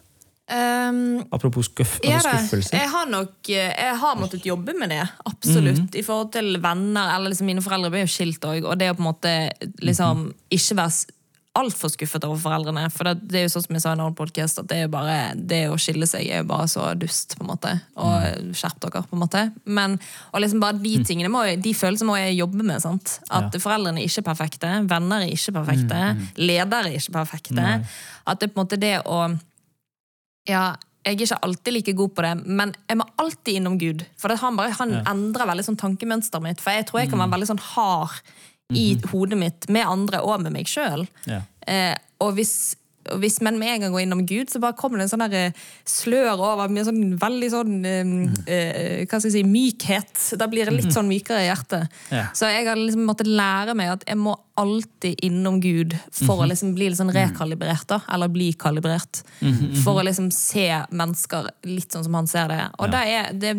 [0.51, 2.75] Um, Apropos skuff, Ja altså skuffelse.
[2.75, 5.05] Jeg har nok eh, jeg har måttet jobbe med det.
[5.31, 5.95] Absolutt.
[5.95, 7.15] I forhold til venner.
[7.15, 9.35] eller liksom Mine foreldre ble jo skilt òg, og det å på en måte
[9.85, 11.17] liksom ikke være
[11.59, 12.85] altfor skuffet over foreldrene.
[12.95, 14.85] For det, det er jo sånn som jeg sa i en annen podcast, at det
[14.93, 17.35] bare det å skille seg er jo bare så dust.
[17.37, 19.45] på en måte Og skjerp dere, på en måte.
[19.67, 19.99] Men
[20.31, 22.79] og liksom bare de tingene må, de følelsene må jeg jobbe med.
[22.83, 23.19] sant?
[23.31, 26.01] At foreldrene er ikke perfekte, venner er ikke perfekte,
[26.39, 27.69] ledere er ikke perfekte.
[28.31, 29.25] At det på en måte det å
[30.51, 30.65] ja,
[31.01, 34.05] jeg er ikke alltid like god på det, men jeg må alltid innom Gud.
[34.21, 36.61] For han, bare, han endrer veldig sånn tankemønsteret mitt.
[36.61, 38.21] For jeg tror jeg kan være veldig sånn hard
[38.77, 41.07] i hodet mitt med andre og med meg sjøl.
[41.31, 41.41] Ja.
[41.67, 42.77] Eh, og hvis,
[43.21, 45.55] hvis man med en gang går innom Gud, så bare kommer det en sånn eh,
[45.89, 48.11] slør over med sånn veldig sånn eh,
[48.45, 50.25] eh, Hva skal jeg si mykhet.
[50.39, 51.89] Da blir det litt sånn mykere i hjertet.
[52.13, 52.27] Ja.
[52.37, 56.49] Så jeg har liksom måttet lære meg at jeg må alltid innom Gud for å
[56.51, 57.87] liksom bli litt sånn rekalibrert.
[57.89, 59.23] da, Eller bli kalibrert.
[59.85, 62.61] For å liksom se mennesker litt sånn som han ser det.
[62.79, 63.57] Og da er det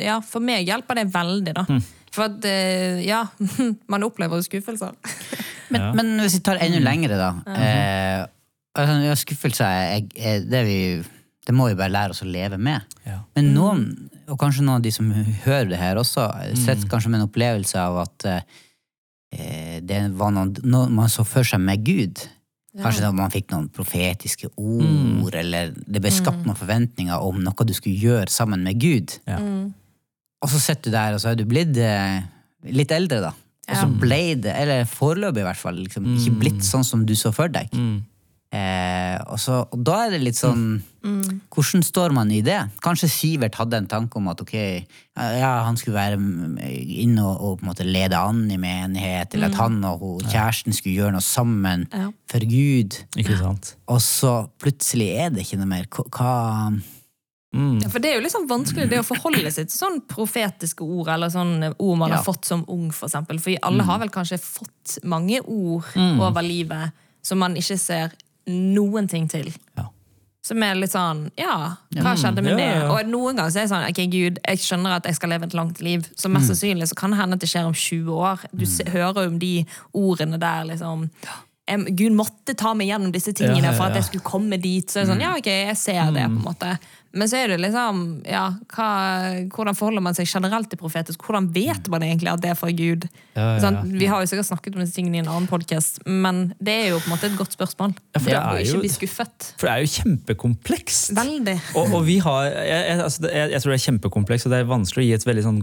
[0.00, 1.66] ja, For meg hjelper det veldig, da.
[2.10, 3.26] For at, eh, ja,
[3.92, 4.96] man opplever jo skuffelser.
[5.70, 5.92] Men, Ja.
[5.94, 7.28] men hvis vi tar enda lengre, da.
[7.54, 8.24] eh,
[8.80, 10.78] altså, ja, skuffelse er, er det, vi,
[11.46, 12.82] det må vi bare lære oss å leve med.
[13.06, 13.20] Ja.
[13.36, 13.84] Men noen,
[14.30, 15.08] og kanskje noen av de som
[15.44, 20.50] hører det her også, sitter kanskje med en opplevelse av at eh, det var noe,
[20.66, 22.22] noe man så for seg med Gud.
[22.80, 27.66] Kanskje da man fikk noen profetiske ord, eller det ble skapt noen forventninger om noe
[27.66, 29.16] du skulle gjøre sammen med Gud.
[29.26, 29.40] Ja.
[30.40, 32.20] Og så sitter du der, og så er du blitt eh,
[32.70, 33.32] litt eldre, da.
[33.70, 33.90] Og så Ja.
[34.02, 37.50] ble det, eller foreløpig i hvert fall, liksom, ikke blitt sånn som du så for
[37.52, 37.68] deg.
[37.74, 38.00] Mm.
[38.50, 40.80] Eh, og, så, og da er det litt sånn
[41.54, 42.56] Hvordan står man i det?
[42.82, 44.52] Kanskje Sivert hadde en tanke om at ok,
[45.16, 49.52] ja, han skulle være inne og, og på en måte lede an i menighet, eller
[49.52, 52.08] at han og hun, kjæresten skulle gjøre noe sammen Ja.
[52.28, 52.98] for Gud.
[53.22, 53.76] Ikke sant?
[53.88, 55.86] Og så plutselig er det ikke noe mer.
[56.10, 56.34] Hva,
[57.50, 57.80] Mm.
[57.82, 61.08] Ja, for det er jo liksom vanskelig det å forholde seg til sånn profetiske ord,
[61.10, 62.20] eller sånn ord man Ja.
[62.20, 63.40] har fått som ung, for eksempel.
[63.42, 66.92] For alle har vel kanskje fått mange ord over livet
[67.26, 68.12] som man ikke ser
[68.48, 69.50] noen ting til.
[69.78, 69.88] Ja.
[70.40, 72.64] Som er litt sånn Ja, hva skjedde med Ja, det?
[72.64, 72.86] ja, ja.
[72.94, 75.44] Og noen ganger så er det sånn Ok, Gud, jeg skjønner at jeg skal leve
[75.50, 78.16] et langt liv, så mest sannsynlig så kan det hende at det skjer om 20
[78.16, 78.46] år.
[78.48, 78.92] Du mm.
[78.94, 79.52] hører om de
[79.92, 81.10] ordene der, liksom
[81.70, 84.88] Gud måtte ta meg gjennom disse tingene for at jeg skulle komme dit.
[84.90, 86.72] Så er det sånn, ja, ok, jeg ser det, på en måte.
[87.12, 88.88] Men så er det liksom ja, hva,
[89.50, 91.24] Hvordan forholder man seg generelt til profetisk?
[91.26, 93.06] Hvordan vet man egentlig at det er fra Gud?
[93.34, 93.70] Ja, ja?
[93.82, 96.88] Vi har jo sikkert snakket om disse tingene i en annen podkast, men det er
[96.92, 97.96] jo på en måte et godt spørsmål.
[98.14, 99.48] Ja, for det er ikke jo- bli skuffet.
[99.58, 101.14] For det er jo kjempekomplekst.
[101.18, 101.56] Veldig.
[101.74, 104.60] Og, og vi har, jeg, jeg, altså jeg, jeg tror det er kjempekomplekst, og det
[104.62, 105.60] er vanskelig å gi et veldig sånn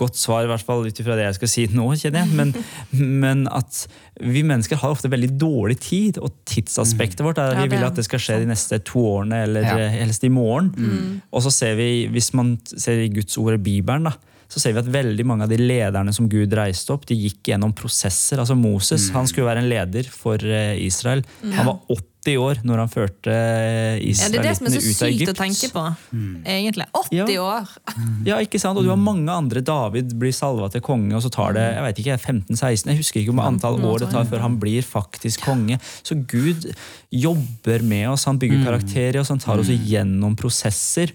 [0.00, 2.36] godt svar, i hvert fall ut ifra det jeg skal si nå, kjenner jeg.
[2.40, 2.54] Men,
[3.24, 3.86] men at
[4.20, 7.96] vi mennesker har ofte veldig dårlig tid, og tidsaspektet vårt er at vi vil at
[7.96, 10.72] det skal skje de neste to årene, eller eh, helst i morgen.
[11.30, 14.16] Og så ser vi, hvis man ser i Guds ord i Bibelen, da,
[14.50, 17.52] så ser vi at veldig mange av de lederne som Gud reiste opp, de gikk
[17.52, 18.40] gjennom prosesser.
[18.42, 21.22] Altså Moses han skulle være en leder for eh, Israel.
[21.54, 21.78] Han var
[22.20, 25.34] 80 år når han førte eh, Ja, det er det som er så sykt å
[25.38, 25.84] tenke på,
[26.44, 26.86] egentlig.
[26.92, 27.26] 80 Ja.
[27.42, 27.70] år!
[28.30, 28.76] Ja, ikke sant?
[28.76, 29.62] Og du har mange andre.
[29.64, 33.20] David blir salva til konge, og så tar det jeg vet ikke, 15-16 Jeg husker
[33.22, 35.78] ikke hvor antall år det tar før han blir faktisk konge.
[36.04, 36.68] Så Gud
[37.10, 41.14] jobber med oss, han bygger karakterer i oss, han tar oss gjennom prosesser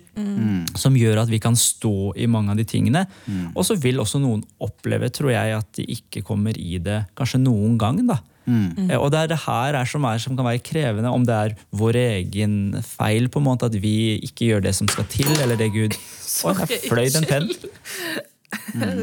[0.80, 3.06] som gjør at vi kan stå i mange av de tingene.
[3.54, 7.41] Og så vil også noen oppleve, tror jeg, at de ikke kommer i det kanskje
[7.44, 8.02] noen gang.
[8.08, 8.18] da.
[8.47, 11.34] Eh, Og det er det her er som, er, som kan være krevende, om det
[11.36, 15.31] er vår egen feil, på en måte, at vi ikke gjør det som skal til,
[15.41, 15.97] eller det Gud
[16.45, 17.49] Oi, der fløy den en penn.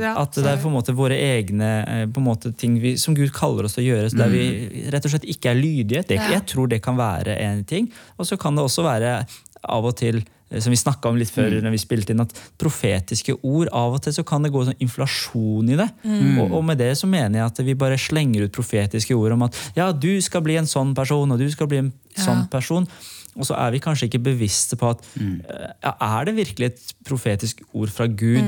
[0.00, 3.32] Ja, At det er på en måte våre egne eh, måte, ting vi, som Gud
[3.34, 4.44] kaller oss til å gjøre, så der vi
[4.92, 6.04] rett og slett ikke er lydige.
[6.08, 7.90] Det, jeg tror det kan være en ting.
[8.18, 9.16] Og så kan det også være
[9.62, 10.22] av og til
[10.60, 14.02] som vi snakka om litt før når vi spilte inn, at profetiske ord Av og
[14.04, 15.88] til så kan det gå sånn inflasjon i det.
[16.04, 19.46] Og, og med det så mener jeg at vi bare slenger ut profetiske ord om
[19.48, 22.88] at ja, du skal bli en sånn person, og du skal bli en sånn person.
[23.32, 25.36] Og så er vi kanskje ikke bevisste på at mm.
[25.80, 28.44] ja, er det virkelig et profetisk ord fra Gud,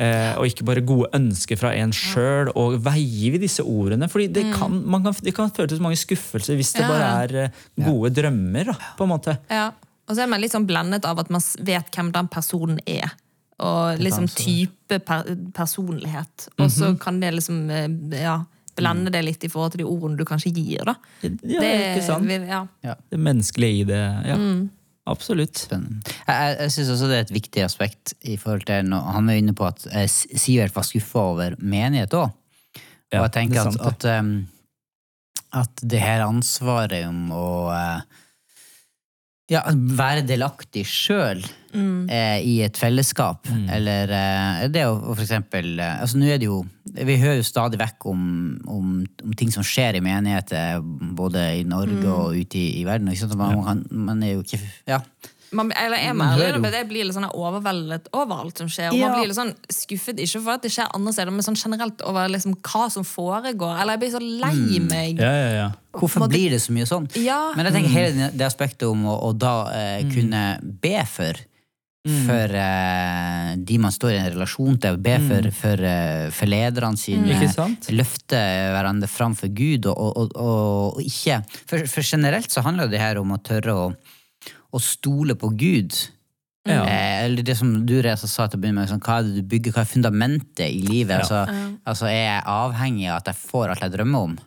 [0.00, 4.08] eh, og ikke bare gode ønsker fra en sjøl, og veier vi disse ordene?
[4.08, 6.88] Fordi det kan, man kan, det kan føre til så mange skuffelser hvis det Ja.
[6.88, 8.72] bare er eh, gode drømmer.
[8.72, 9.36] Da, på en måte.
[9.52, 9.68] Ja.
[10.12, 13.14] Og så er man litt sånn blendet av at man vet hvem den personen er.
[13.62, 16.50] Og liksom type per personlighet.
[16.58, 17.88] Og så kan det liksom eh,
[18.20, 18.42] ja,
[18.76, 20.84] blende det litt i forhold til de ordene du kanskje gir.
[20.88, 20.96] da.
[21.24, 22.28] Ja, det, ikke sant?
[22.28, 22.96] Vi, ja.
[23.08, 24.02] Det menneskelige i det.
[24.28, 24.38] Ja,
[25.14, 25.64] absolutt.
[25.64, 26.02] Spennende.
[26.26, 29.30] Jeg, jeg, jeg syns også det er et viktig aspekt i forhold til når Han
[29.32, 32.32] er inne på at eh, Sivert var skuffa over menighet òg.
[32.32, 37.32] Og Ja, jeg tenker det er at, sant, at, um, at det her ansvaret om
[37.36, 38.20] å eh,
[39.52, 46.00] ja, være delaktig sjøl eh, i et fellesskap, eller eh, det å for eksempel eh,
[46.02, 46.62] altså nå er det jo
[46.92, 48.24] Vi hører jo stadig vekk om,
[48.68, 48.88] om,
[49.24, 50.82] om ting som skjer i menigheter,
[51.16, 53.08] både i Norge og ute i, i verden.
[53.08, 53.38] Ikke sant?
[53.40, 54.60] Man, man, man er jo ikke
[54.90, 54.98] Ja.
[55.52, 58.88] Man, eller jeg, Man man, hører jeg blir litt sånn overveldet over alt som skjer.
[58.92, 59.08] Og Ja.
[59.10, 62.00] man blir litt sånn skuffet, ikke for at det skjer andre steder, men sånn generelt
[62.08, 63.76] over liksom hva som foregår.
[63.82, 65.20] Eller jeg blir så lei meg.
[65.20, 65.70] Ja, ja, ja.
[65.92, 67.08] Hvorfor måte- blir det så mye sånn?
[67.20, 67.52] Ja.
[67.56, 71.34] Men jeg tenker hele det aspektet om å, å da eh, kunne be for
[72.02, 76.98] for eh, de man står i en relasjon til, be for, for, eh, for lederne
[76.98, 77.36] sine.
[77.94, 78.40] Løfte
[78.74, 82.98] hverandre fram for Gud, og, og, og, og ikke for, for generelt så handler det
[82.98, 83.84] her om å tørre å,
[84.72, 85.96] å stole på Gud.
[86.68, 86.84] Ja.
[86.86, 89.40] Eh, eller det som du Reza, sa til å begynne med, sånn, hva er det
[89.40, 91.18] du bygger, hva er fundamentet i livet?
[91.18, 91.18] Ja.
[91.18, 94.38] Altså, altså, Er jeg avhengig av at jeg får alt jeg drømmer om?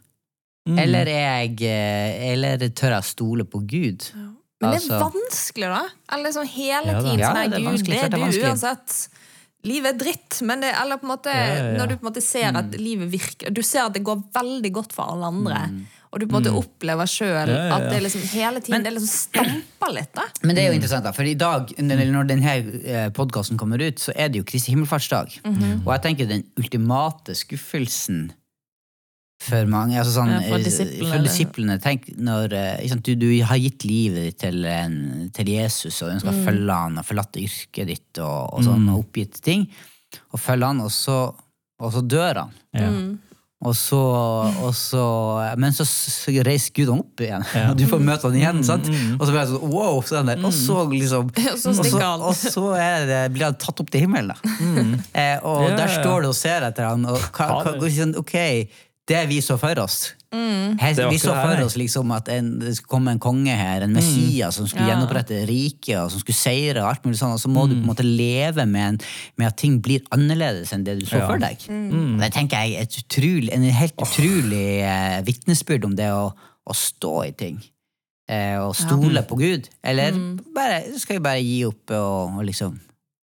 [0.67, 0.79] Mm.
[0.81, 4.07] Eller, er jeg, eh, eller tør jeg stole på Gud?
[4.15, 5.83] Men det Altså- er vanskelig, da.
[6.11, 9.09] Eller liksom hele Ja tiden Ja, sånn, er Gud, det er det er du uansett.
[9.65, 11.77] Livet er dritt, men det, eller på en måte, Ja, ja, ja.
[11.77, 12.55] når du på en måte ser Mm.
[12.57, 15.85] at livet virker Du ser at det går veldig godt for alle andre,
[16.15, 17.51] og du på en måte opplever sjøl Mm.
[17.51, 17.75] Ja, ja, ja.
[17.75, 20.13] at det liksom hele tiden det liksom stamper litt.
[20.15, 20.23] da.
[20.47, 24.15] Men det er jo interessant, da, for i dag, når denne podkasten kommer ut, så
[24.15, 25.35] er det jo Kristi himmelfartsdag.
[25.43, 25.83] Mhm.
[25.85, 28.31] Og jeg tenker den ultimate skuffelsen
[29.45, 33.17] for mange altså sånn, Ja, for eh, disiplene, for disiplene Tenk når eh, sant, du,
[33.19, 36.39] du har gitt livet ditt til, en, til Jesus, og ønsker Mm.
[36.39, 39.67] å følge han, og forlatt yrket ditt, og, og sånn, og oppgitt ting,
[40.31, 41.17] og følge han, og så,
[41.83, 42.55] og så dør han.
[42.73, 42.87] Ja.
[42.89, 43.19] Mm.
[43.65, 43.99] Og så,
[44.61, 45.03] og så,
[45.57, 45.85] men så,
[46.45, 48.61] reiser Gud han opp igjen, og du får møte han igjen.
[48.67, 48.89] sant?
[49.17, 50.43] Og så blir jeg sånn, wow, så han der.
[50.45, 52.25] Og så liksom Og så og så, han.
[52.29, 54.33] og så er det, blir han tatt opp til himmelen.
[54.35, 54.55] Da.
[55.15, 58.15] Eh, og Ja, der står du og ser etter han, og hva, Ja, hva, sånn,
[58.19, 58.35] ok,
[59.09, 60.13] det vi så for oss.
[60.79, 63.93] Her, vi så for oss liksom at en, det skulle komme en konge her, en
[63.95, 64.95] messias som skulle Ja.
[64.95, 67.81] gjenopprette riket, og som skulle seire, og alt mulig sånn, og så må du på
[67.83, 68.99] en måte leve med, en,
[69.37, 71.27] med at ting blir annerledes enn det du så Ja.
[71.29, 71.57] for deg.
[71.69, 72.17] Mm.
[72.19, 76.27] Det tenker jeg er et utrolig, en helt utrolig eh, vitnesbyrd om det å,
[76.65, 77.61] å stå i ting.
[78.27, 79.67] Eh, og stole på Gud.
[79.85, 80.11] Eller
[80.55, 82.79] bare, skal vi bare gi opp og, og liksom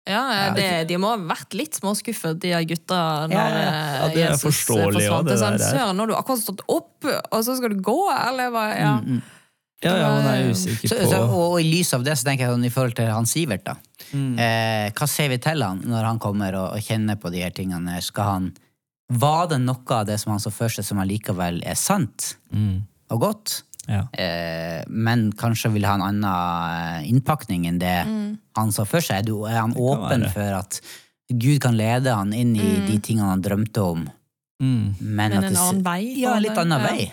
[0.09, 3.73] Ja, det, De må ha vært litt småskuffet, de gutta, når Ja, ja, ja.
[4.07, 5.27] eh, det er Jesus forståelig, forsvant.
[5.29, 7.81] det sånn, der er- Søren, nå har du akkurat stått opp, og så skal du
[7.85, 7.97] gå?
[8.15, 8.63] Eller hva?
[8.79, 8.95] Ja.
[9.83, 12.45] Ja, ja, man er usikker på så, og, og i lys av det så tenker
[12.45, 13.75] jeg sånn, i forhold til han Sivert, da.
[14.13, 17.49] Eh, hva sier vi til han når han kommer og, og kjenner på de her
[17.55, 18.01] tingene?
[18.01, 18.51] Skal han
[19.11, 22.35] Var det noe av det som han så for seg, som allikevel er sant
[23.09, 23.63] og godt?
[23.89, 24.03] Ja.
[24.13, 26.25] Eh, men kanskje vil ha en annen
[27.03, 27.95] eh, innpakning enn det
[28.57, 29.29] han så for seg?
[29.31, 30.33] Er, han åpen være.
[30.35, 30.81] for at
[31.31, 34.05] Gud kan lede han inn i de tingene han drømte om?
[34.61, 34.93] Mm.
[34.99, 36.91] Men, Men at en det, annen vei, Ja, en litt annen Ja.
[36.91, 37.11] vei.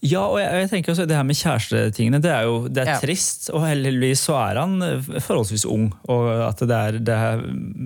[0.00, 2.88] Ja, og jeg, jeg tenker også det her med kjærestetingene, det er jo det er
[2.94, 3.00] Ja.
[3.02, 3.50] trist.
[3.52, 7.42] Og heldigvis så er han eh, forholdsvis ung, og at det er, det er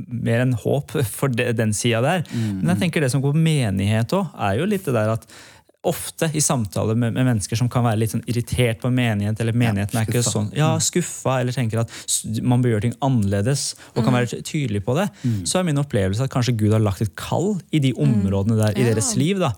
[0.06, 2.22] mer enn håp for de, den sida der.
[2.30, 5.26] Men jeg tenker det som går på menighet òg, er jo litt det der at
[5.82, 9.56] ofte i samtaler med, med mennesker som kan være litt sånn irritert på menighet, eller
[9.56, 11.94] menigheten er ikke sånn, ja, skuffa, eller tenker at
[12.44, 13.62] man bør gjøre ting annerledes,
[13.94, 15.06] og kan være tydelig på det,
[15.48, 18.76] så er min opplevelse at kanskje Gud har lagt et kall i de områdene der
[18.76, 19.40] i Ja, deres liv.
[19.40, 19.54] da.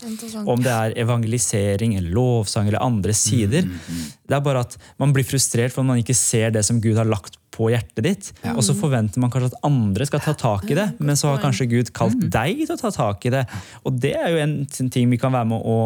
[0.47, 3.67] Om det er evangelisering eller lovsang eller andre sider.
[3.67, 7.05] Det er bare at man blir frustrert for man ikke ser det som Gud har
[7.09, 8.29] lagt på hjertet ditt.
[8.55, 11.41] Og så forventer man kanskje at andre skal ta tak i det, men så har
[11.43, 13.43] kanskje Gud kalt deg til å ta tak i det.
[13.85, 14.55] Og det er jo en
[14.93, 15.77] ting vi kan være med å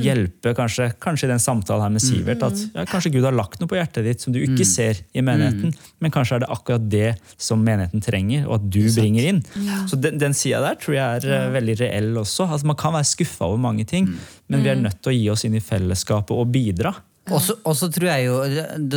[0.00, 2.44] hjelpe, kanskje, kanskje i den samtalen her med Sivert.
[2.46, 5.24] At ja, kanskje Gud har lagt noe på hjertet ditt som du ikke ser i
[5.26, 9.42] menigheten, men kanskje er det akkurat det som menigheten trenger, og at du bringer inn.
[9.90, 12.46] Så den, den sida der tror jeg er eh, veldig reell også.
[12.48, 14.08] Altså, man kan være skuffa over mange ting,
[14.50, 16.94] men vi er nødt til å gi oss inn i fellesskapet og bidra.
[17.30, 18.36] Og så tror jeg jo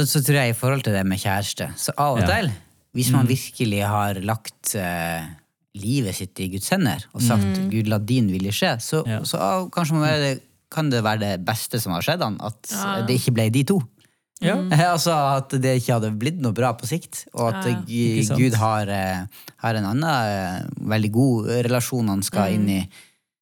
[0.09, 2.51] så tror jeg i forhold til det med kjæreste Så av og til,
[2.93, 5.25] hvis man virkelig har lagt eh,
[5.81, 9.69] livet sitt i Guds hender og sagt 'Gud, la din vilje skje', så, så ah,
[9.73, 10.33] kanskje man være
[10.73, 12.69] kan det være det beste som har skjedd han, at
[13.07, 13.81] det ikke ble de to.
[14.43, 14.55] Ja.
[14.95, 18.35] altså At det ikke hadde blitt noe bra på sikt, og at Ja.
[18.37, 19.25] Gud har, eh,
[19.57, 22.81] har en annen eh, veldig god relasjon han skal inn i,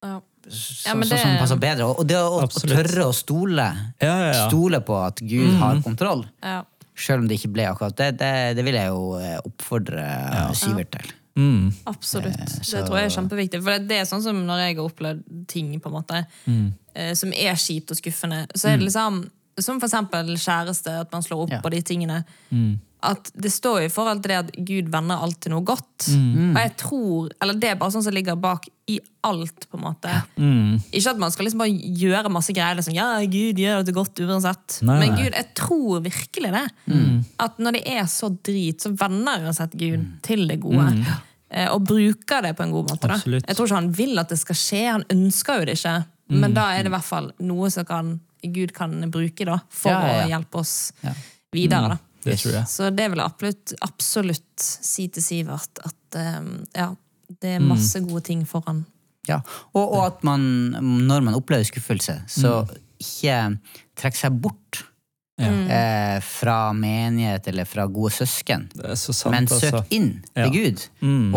[0.02, 0.20] Ja.
[0.48, 1.86] Så, Ja, men så, det- som passer bedre.
[1.86, 3.66] Og det å, å tørre å stole,
[4.00, 4.48] Ja, ja, ja.
[4.48, 6.26] stole på at Gud har kontroll.
[6.42, 6.62] Ja.
[6.94, 10.04] Selv om det ikke ble akkurat det, det, det vil jeg jo eh, oppfordre
[10.54, 11.12] Sivert til.
[11.38, 11.72] Mm.
[11.88, 12.26] Absolutt.
[12.36, 13.62] Eh, Det så- tror jeg er kjempeviktig.
[13.62, 16.72] For det, det er sånn som når jeg har opplevd ting på en måte, mm.
[17.16, 19.22] som er kjipt og skuffende, så er det liksom
[19.60, 21.60] som for eksempel kjæreste, at man slår opp Ja.
[21.60, 22.24] på de tingene.
[23.02, 26.04] At det står jo i forhold til det at Gud vender alt til noe godt.
[26.06, 29.82] Og jeg tror, eller det er bare sånn som ligger bak i alt, på en
[29.88, 30.12] måte.
[30.94, 32.78] Ikke at man skal liksom bare gjøre masse greier.
[32.78, 34.78] Liksom, ja, Gud gjør det godt uansett.
[34.86, 35.16] Nei, Men.
[35.18, 36.64] Gud, jeg tror virkelig det.
[37.42, 40.86] At når det er så drit, så vender uansett Gud til det gode.
[41.50, 43.08] Eh, Og bruker det på en god måte.
[43.10, 43.18] Da.
[43.18, 43.44] Absolutt.
[43.50, 45.96] Jeg tror ikke han vil at det skal skje, han ønsker jo det ikke.
[46.32, 49.90] Men da er det i hvert fall noe som kan, Gud kan bruke da, for
[49.92, 50.24] Ja, ja, ja.
[50.24, 51.12] å hjelpe oss Ja.
[51.52, 51.88] videre.
[51.92, 51.98] Da.
[52.24, 52.66] Det tror jeg.
[52.70, 56.40] Så det vil jeg absolutt, absolutt si til Sivert at eh,
[56.78, 56.88] ja,
[57.42, 58.84] det er masse gode ting foran.
[59.28, 59.40] Ja.
[59.74, 60.40] Og, og at man,
[61.06, 62.64] når man opplever skuffelse, så
[63.02, 63.36] ikke
[63.98, 64.82] trekke seg bort
[65.42, 68.68] eh, fra menighet eller fra gode søsken.
[68.74, 69.82] Det er så sant, Men søk altså.
[69.94, 70.46] inn Ja.
[70.48, 70.84] til Gud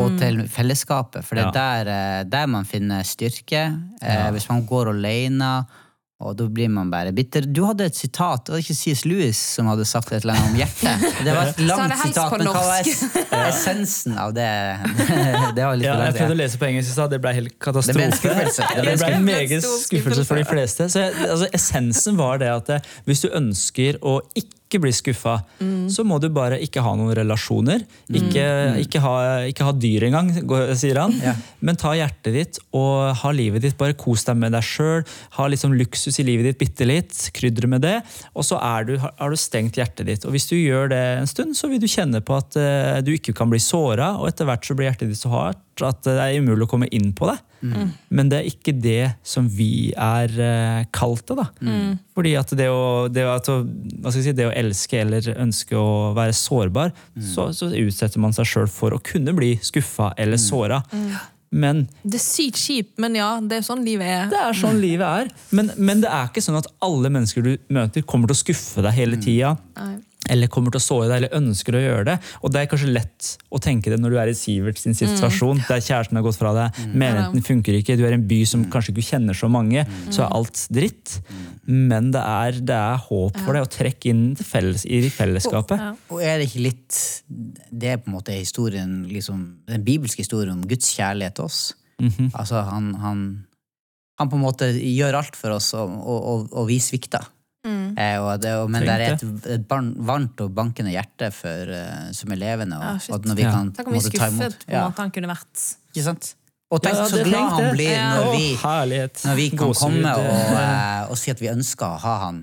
[0.01, 3.63] og til fellesskapet, for det er der, eh, der man finner styrke.
[4.01, 5.65] Eh, Hvis man går alene,
[6.23, 7.43] og da blir man bare bitter.
[7.43, 9.01] Du hadde et sitat, det var ikke C.S.
[9.03, 11.03] Lewis som hadde sagt et eller annet om hjertet.
[11.27, 14.47] Det var et langt det sitat, men hva var essensen av det?
[15.57, 17.57] det var litt Ja, jeg prøvde å lese på engelsk i stad, det ble helt
[17.59, 18.69] Det ble en skuffelse.
[18.79, 20.87] Det ble en meget skuffelse for de fleste.
[20.93, 25.37] Så jeg, altså, essensen var det at eh, hvis du ønsker å ikke bli skuffa,
[25.91, 27.83] så må du bare ikke ha noen relasjoner.
[28.09, 28.45] Ikke,
[28.81, 29.13] ikke, ha,
[29.49, 30.31] ikke ha dyr engang,
[30.77, 31.13] sier han.
[31.21, 31.41] Yeah.
[31.65, 33.77] Men ta hjertet ditt og ha livet ditt.
[33.79, 35.05] Bare kos deg med deg sjøl.
[35.37, 37.13] Ha liksom luksus i livet ditt bitte litt.
[37.35, 37.97] Krydre med det.
[38.33, 40.25] Og så er du, har du stengt hjertet ditt.
[40.25, 43.13] Og hvis du gjør det en stund, så vil du kjenne på at uh, du
[43.15, 46.15] ikke kan bli såra, og etter hvert så blir hjertet ditt så hardt at det
[46.15, 47.35] er umulig å komme inn på det.
[48.13, 51.35] Men det er ikke det som vi er uh, kalt det.
[51.41, 51.47] da.
[52.15, 55.31] Fordi at det å, det, å, at hva skal jeg si, det å elske eller
[55.35, 60.13] ønske å være sårbar, så, så utsetter man seg sjøl for å kunne bli skuffa
[60.21, 60.83] eller såra.
[61.55, 64.25] Men Det er sykt kjipt, men ja, det er sånn livet er.
[64.31, 65.29] det er sånn livet er.
[65.55, 68.83] Men, men det er ikke sånn at alle mennesker du møter, kommer til å skuffe
[68.83, 69.55] deg hele tida.
[70.31, 72.15] Eller kommer til å såre deg, eller ønsker å gjøre det.
[72.41, 75.61] Og det er kanskje lett å tenke det når du er i Sivert sin situasjon,
[75.67, 78.65] der kjæresten har gått fra deg, menigheten funker ikke, du er i en by som
[78.73, 81.19] kanskje ikke kjenner så mange, så er alt dritt.
[81.65, 85.81] Men det er, det er håp for deg å trekke inn felles, i fellesskapet.
[85.81, 85.93] Ja.
[86.13, 86.99] Og er det ikke litt
[87.73, 91.61] Det er på en måte historien, liksom, den bibelske historien om Guds kjærlighet til oss.
[92.33, 93.23] Altså, han, han,
[94.19, 97.25] han på en måte gjør alt for oss, og, og, og, og vi svikter.
[97.65, 99.23] Eh, og det, men det er et,
[99.55, 102.77] et barn, varmt og bankende hjerte for, uh, som er levende.
[102.77, 103.51] Og, Ja, og når vi Ja.
[103.51, 105.63] kan Tenk om vi skuffet på en ja, måte han kunne vært.
[105.95, 106.35] Ikke sant?
[106.71, 108.47] Og tenk Ja, så glad tenkte han blir når vi,
[109.25, 112.39] når vi kan komme og, uh, og si at vi ønsker å ha han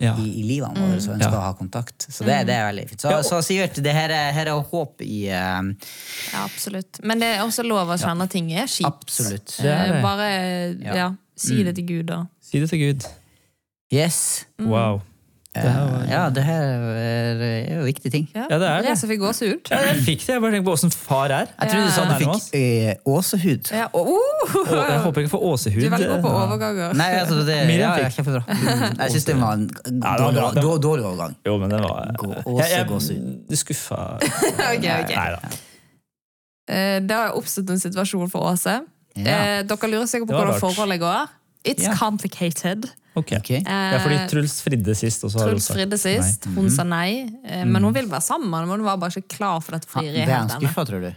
[0.00, 0.14] ja.
[0.20, 1.38] i, i livet vårt, og ønsker Ja.
[1.38, 2.06] å ha kontakt.
[2.10, 3.00] Så det, det er veldig fint.
[3.00, 5.62] Så, Ja, så Sivert, det her er, her er håp i uh,
[6.32, 7.00] Ja, absolutt.
[7.02, 8.86] Men det er også lov å kjenne at ting er kjipt.
[8.88, 9.56] Absolutt.
[9.60, 10.02] Det er Eh, det.
[10.02, 10.30] Bare
[10.84, 10.94] Ja.
[10.94, 12.26] ja, si det til Gud, da.
[12.40, 13.06] Si det til Gud.
[13.92, 14.46] Yes.
[14.60, 15.00] Wow.
[15.56, 15.62] Eh,
[16.10, 18.24] ja, det her er, er jo viktige ting.
[18.34, 18.88] Ja, det er det.
[18.88, 19.68] Jeg fikk gåsehud.
[19.70, 20.32] Ja, jeg fikk det.
[20.32, 21.52] Jeg bare tenker på åssen far er.
[21.60, 23.70] Jeg trodde du sa du fikk eh, åsehud.
[23.70, 24.72] Ja, oh, oh.
[24.72, 25.78] Jeg håper ikke får åsehud.
[25.78, 26.96] du er veldig god på overganger.
[26.98, 28.16] Nei, altså det ja, ja, fikk.
[28.16, 28.42] kjempebra.
[28.48, 31.36] Mm, Jeg syns det var en dårlig, dårlig, dårlig overgang.
[31.46, 34.00] Jo, men det var Gå- Åse jeg, du skuffa
[34.72, 35.14] okay, okay.
[35.14, 35.54] Nei da.
[36.66, 38.80] Eh, Det har oppstått en situasjon for Åse.
[39.14, 39.38] Ja.
[39.38, 41.30] Eh, Dere lurer sikkert på hvordan forholdet går.
[41.62, 41.94] It's Ja.
[41.94, 42.90] complicated.
[43.14, 43.32] Ok.
[43.38, 43.60] Okay.
[43.62, 46.14] Ja, fordi Truls fridde sist, og så har hun Truls sagt fridde nei.
[46.24, 47.10] sist, hun sa nei.
[47.46, 50.26] Eh, Men hun vil være sammen, men hun var bare ikke klar for dette frieriet.
[50.26, 51.12] Ble han skuffa, tror du?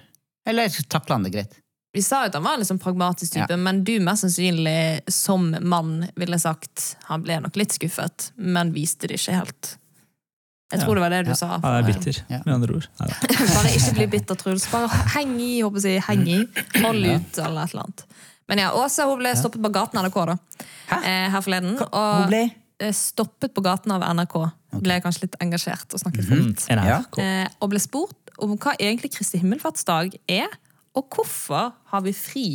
[0.47, 1.57] Eller takla han det greit?
[1.97, 3.57] Vi sa jo at han var en liksom pragmatisk type, Ja.
[3.57, 9.07] men du mest sannsynlig som mann ville sagt han ble nok litt skuffet, men viste
[9.09, 9.77] det ikke helt.
[10.71, 11.57] Jeg tror det var det du sa.
[11.63, 12.41] Han er bitter, Ja.
[12.45, 12.87] med andre ord.
[12.99, 14.67] Bare ikke bli bitter, Truls.
[14.69, 16.39] Bare heng i, håper jeg, heng i.
[16.83, 18.03] Hold ut, eller et eller annet.
[18.47, 20.37] Men ja, Åse hun ble stoppet på gaten av NRK da,
[20.91, 20.97] Hæ?
[21.03, 21.77] eh, her forleden.
[21.81, 22.43] Hun ble
[22.79, 24.37] eh, stoppet på gaten av NRK.
[24.83, 26.67] Ble kanskje litt engasjert og snakket Mm, fort.
[26.71, 27.19] NRK.
[27.23, 30.47] Eh, og ble spurt om hva egentlig Kristi himmelfartsdag er,
[30.95, 32.45] og hvorfor har vi fri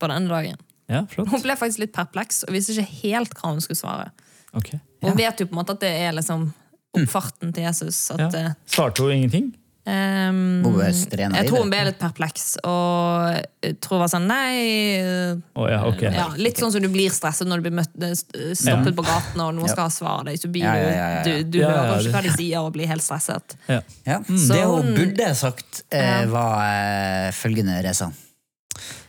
[0.00, 0.56] på denne dagen.
[0.88, 1.28] Ja, flott.
[1.32, 4.10] Hun ble faktisk litt perpleks og visste ikke helt hva hun skulle svare.
[4.54, 4.74] Ok.
[5.02, 6.52] Hun vet jo på en måte at det er liksom
[6.96, 8.10] oppfarten til Jesus.
[8.14, 8.52] At, Ja.
[8.70, 9.48] Svarte hun ingenting?
[9.86, 14.56] Ehm, strena jeg tror hun ble litt perpleks og jeg tror hun var sånn nei
[15.56, 16.12] oh, ja, okay.
[16.14, 18.96] ja, Litt sånn som du blir stresset når du blir møtt, stoppet ja.
[18.98, 20.38] på gaten og noen skal ha svar deg.
[20.40, 23.04] Så blir du, du, du Ja, ja, hører ikke hva de sier og blir helt
[23.04, 23.56] stresset.
[23.70, 23.80] Ja.
[24.06, 24.20] Ja.
[24.28, 28.10] Så Det hun burde sagt, eh, var eh, følgende, Reza.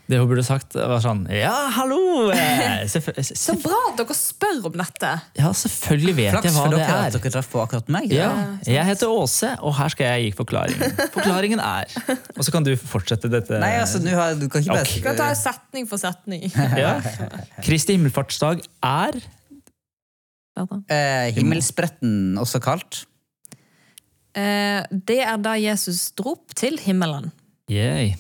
[0.07, 2.29] Det hun burde sagt, var sånn Ja, hallo!
[2.31, 2.85] eh,
[3.43, 5.09] Så bra at dere spør om dette!
[5.35, 7.17] Ja, selvfølgelig vet jeg Flaks hva for det dere at er.
[7.19, 8.05] dere traff på akkurat meg.
[8.15, 8.29] Ja,
[8.63, 10.95] jeg heter Åse, og her skal jeg gi forklaringen.
[11.17, 11.91] Forklaringen er
[12.37, 13.59] Og så kan du fortsette dette.
[13.59, 14.93] Nei, altså, nå har, du kan ikke bare Ok.
[14.95, 16.47] Vi kan ta setning for setning.
[16.83, 16.95] Ja.
[17.65, 19.19] Kristi himmelfartsdag er
[20.57, 23.03] eh, Himmelspretten, også kalt.
[24.37, 27.31] Eh, Det er da Jesus dro opp til himmelen.
[27.67, 28.15] Yay.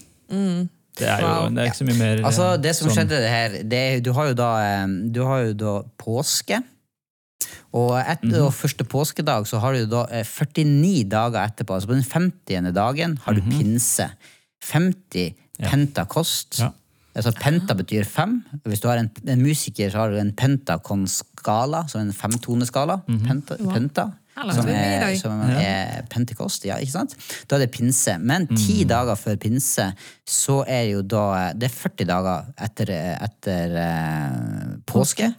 [0.97, 1.49] Det er jo Wow.
[1.53, 4.11] det er ikke så mye mer Altså, eh, det som sånn- skjedde her, det, du
[4.13, 6.63] har jo da, eh, du har jo da påske.
[7.73, 8.45] Og etter Mhm.
[8.47, 11.75] og første påskedag så har du da eh, 49 dager etterpå.
[11.75, 12.73] Altså på den 50.
[12.73, 14.09] dagen har du pinse.
[14.63, 16.59] 50 pentakost.
[16.59, 16.71] Ja.
[17.15, 18.43] Altså Penta betyr fem.
[18.65, 23.01] Hvis du har en, en musiker, så har du en pentakonskala, så en femtoneskala.
[23.07, 26.65] Penta, penta Her lærte som er, som er pentekost.
[26.69, 27.15] Ja, ikke sant?
[27.49, 28.17] Da er det pinse.
[28.21, 29.89] Men ti dager før pinse
[30.27, 31.23] så er det jo da
[31.55, 35.31] Det er 40 dager etter, etter eh, påske.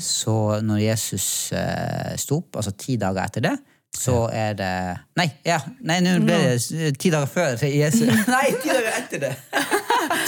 [0.00, 3.56] Så når Jesus eh, sto opp, altså ti dager etter det,
[3.98, 4.74] så er det
[5.18, 8.06] Nei, ja, nei, nå ble det ti dager før Jesus.
[8.34, 9.32] Nei, ti dager etter det!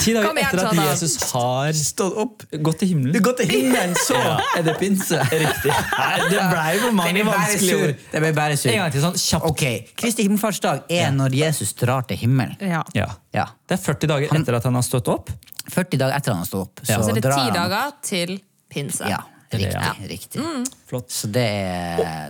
[0.01, 2.43] Ti dager etter at Jesus har Stått opp.
[2.51, 3.21] gått til himmelen.
[3.23, 4.17] gått til himmelen, så
[4.57, 5.19] er det pinse!
[5.31, 5.71] Riktig.
[5.71, 7.95] Nei, det blei for mange Det vanskelige ord.
[8.11, 8.69] Det ble bare sur.
[8.71, 9.45] En gang til, sånn kjapt.
[9.51, 9.63] Ok,
[10.01, 12.55] Kristi himmelfartsdag er når Jesus drar til himmelen.
[12.61, 12.83] Ja.
[12.97, 13.09] Ja.
[13.33, 13.45] Ja.
[13.67, 15.29] Det er 40 dager etter at han har stått opp.
[15.71, 16.85] 40 dager etter han har stått opp.
[16.85, 18.39] Så så det er ti dager til
[18.71, 19.05] pinse.
[19.07, 19.73] Ja, riktig.
[19.73, 19.93] Ja.
[20.09, 20.41] riktig.
[20.89, 21.09] Flott.
[21.11, 21.47] Så det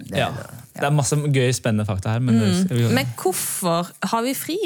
[0.09, 0.27] det Ja.
[0.29, 2.19] er Det er masse gøy, spennende fakta her.
[2.19, 4.57] Men, det- Men hvorfor har vi fri?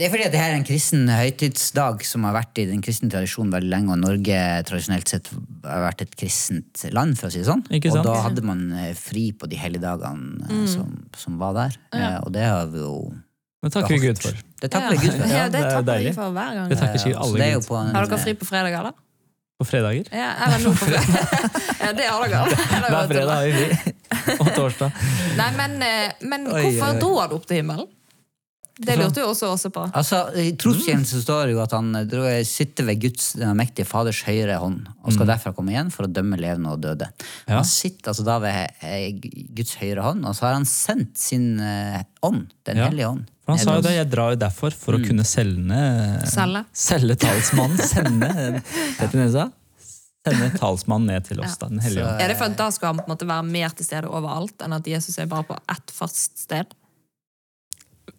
[0.00, 2.80] Det er fordi at det her er en kristen høytidsdag som har vært i den
[2.84, 5.28] kristne tradisjonen veldig lenge, og Norge tradisjonelt sett
[5.66, 7.60] har vært et kristent land, for å si det sånn.
[7.68, 8.00] Ikke sant?
[8.00, 10.64] Og da hadde man eh, fri på de helligdagene mm.
[10.72, 11.76] som, som var der.
[11.92, 12.14] ja.
[12.24, 12.96] Og det har vi jo
[13.62, 14.38] det takker vi Gud for.
[14.58, 15.28] Det takker vi Gud for.
[15.30, 16.70] Ja, det det er takker vi for hver gang.
[16.72, 17.68] Det takker ikke alle Gud.
[17.78, 18.96] en, Har dere fri på fredag, eller?
[19.60, 20.08] På fredager.
[20.10, 21.50] Ja, eller nå på fredag.
[21.82, 22.56] Ja, det har dere.
[22.56, 23.94] Er Hver fredag har vi fri.
[24.38, 24.98] Og torsdag.
[25.38, 27.86] Nei, men, eh, men hvorfor dro drar du opp til himmelen?
[28.80, 29.82] Det lurte jo også også på.
[29.92, 34.22] Altså, I trosbekjennelsen står det jo at han eh, sitter ved Guds den mektige Faders
[34.24, 37.10] høyre hånd og skal derfra komme igjen for å dømme levende og døde.
[37.44, 37.58] Ja.
[37.58, 39.12] Han sitter altså da ved eh,
[39.52, 42.88] Guds høyre hånd, og så har han sendt sin eh, ånd, Den Ja.
[42.88, 43.28] hellige ånd.
[43.44, 45.80] For han sa jo det, jeg drar jo derfor for å kunne selge
[46.30, 46.64] Selge.
[46.72, 47.80] Selge talsmannen.
[47.92, 49.48] Sende Vet du hva jeg sa?
[50.22, 52.22] Sende talsmannen ned til oss, da, Den hellige ånd.
[52.22, 54.54] Er det for at da skal han på en måte være mer til stede overalt,
[54.62, 56.70] enn at Jesus er bare på ett fast sted?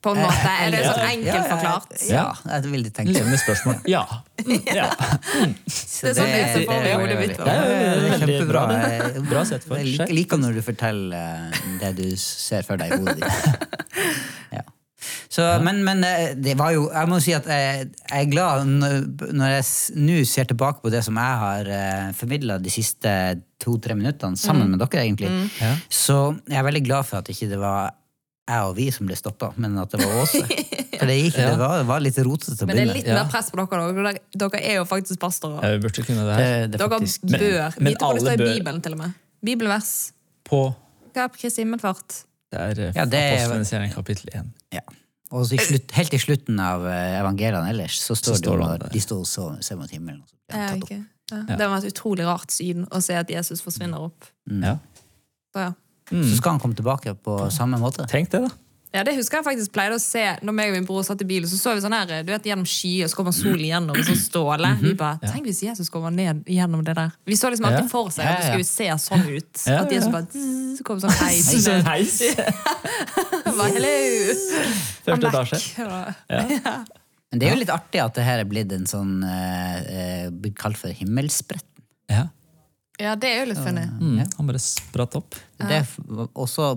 [0.03, 0.51] På en måte.
[0.51, 1.93] Er det sånn enkelt forklart?
[2.09, 3.13] Ja, ja, et veldig tenkt.
[3.15, 3.77] Levende spørsmål.
[3.87, 4.01] Ja.
[4.75, 4.89] ja.
[5.71, 7.39] Så Det er sånn jeg ser for meg hodet mitt.
[7.39, 8.65] Er kjempebra.
[8.67, 9.23] bra.
[9.29, 10.11] Bra sett for Jeg seg.
[10.11, 14.19] liker, når du forteller eh, det du ser for deg i hodet ditt.
[14.59, 14.65] Ja.
[15.31, 18.67] Så, men, men eh, det var jo Jeg må si at jeg, jeg er glad
[18.69, 19.65] når jeg
[19.99, 21.71] nå ser tilbake på det som jeg har
[22.15, 23.11] formidla de siste
[23.63, 25.31] to-tre minuttene, sammen med dere, egentlig.
[25.63, 25.73] Ja.
[25.87, 26.17] Så
[26.51, 27.93] jeg er veldig glad for at ikke det var
[28.49, 30.41] jeg og vi som ble stoppa, men at det var Åse.
[31.03, 32.67] For det, gikk, det, var, det var litt rotete å begynne.
[32.67, 33.87] Men det er litt mer press på dere.
[33.97, 34.11] Dere,
[34.43, 35.63] dere er jo faktisk pastorer.
[35.73, 36.43] Jeg burde kunne det her.
[36.43, 38.81] Det, det er Dere faktisk bør Men- men vite hvor det står i bør- Bibelen,
[38.85, 39.15] til og med.
[39.43, 39.91] Bibelvers.
[40.47, 40.59] På
[41.13, 42.19] Hva er Kristi himmelfart?
[42.53, 44.51] Det er eh, Ja, det er- kapittel 1.
[44.77, 44.81] Ja.
[45.33, 48.43] Og så i slutt, helt i slutten av eh, evangeliene ellers, så står Så det
[48.45, 50.21] står det når de står og ser mot himmelen.
[50.21, 50.99] Og så blir Ja, okay.
[51.31, 51.55] ja.
[51.57, 54.29] Det var et utrolig rart syn å se at Jesus forsvinner opp.
[54.45, 54.77] Ja.
[55.53, 55.71] Så, ja.
[56.13, 58.05] Så skal han komme tilbake på samme måte.
[58.11, 58.51] Tenk det, da.
[58.93, 61.25] Ja, det husker jeg faktisk pleide å se Når meg og min bror satt i
[61.25, 64.13] bilen, så så vi sånn her, du vet, gjennom skyer, så kommer solen gjennom så
[64.21, 64.69] ståle.
[64.83, 67.09] Vi bare, Tenk hvis Jesus kommer ned gjennom det der.
[67.25, 69.63] Vi så liksom alltid for seg at det skulle se sånn ut.
[69.65, 71.49] Ja, At Jesus bare zzz, kom sånn heis.
[71.49, 71.89] Så en ned.
[71.89, 72.21] heis.
[73.49, 74.37] Bare, Hello!
[75.09, 75.63] Første etasje.
[76.29, 76.77] Ja.
[77.33, 80.25] Men det er jo litt artig at det her er blitt en sånn eh, eh,
[80.29, 81.81] blitt kalt for himmelspretten.
[82.13, 82.27] Ja.
[83.01, 83.83] Ja, det er jo litt funny.
[83.89, 85.35] Mm, han bare spratt opp.
[85.57, 85.87] Det er
[86.37, 86.67] også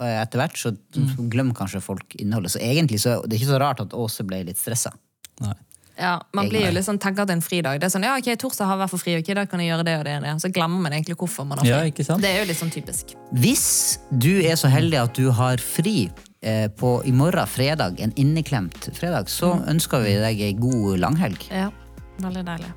[0.00, 0.72] eh, etter hvert så
[1.30, 2.56] glemmer kanskje folk innholdet.
[2.56, 4.90] Så egentlig så det er ikke så rart at Åse ble litt stressa.
[6.00, 7.78] Ja, Man blir jo litt sånn, tenker at det er en fridag.
[7.80, 9.68] Det er sånn, ja, ok, Torsdag har jeg vært for fri, ok, da kan jeg
[9.68, 10.14] gjøre det og det.
[10.16, 10.34] og det.
[10.40, 11.72] Så glemmer man egentlig hvorfor man har fri.
[11.74, 12.24] Ja, ikke sant?
[12.24, 13.14] Det er jo litt sånn typisk.
[13.36, 13.66] Hvis
[14.10, 16.08] du er så heldig at du har fri
[16.40, 21.50] eh, på i morgen, fredag, en inneklemt fredag, så ønsker vi deg ei god langhelg.
[21.52, 21.68] Ja,
[22.20, 22.72] Veldig deilig.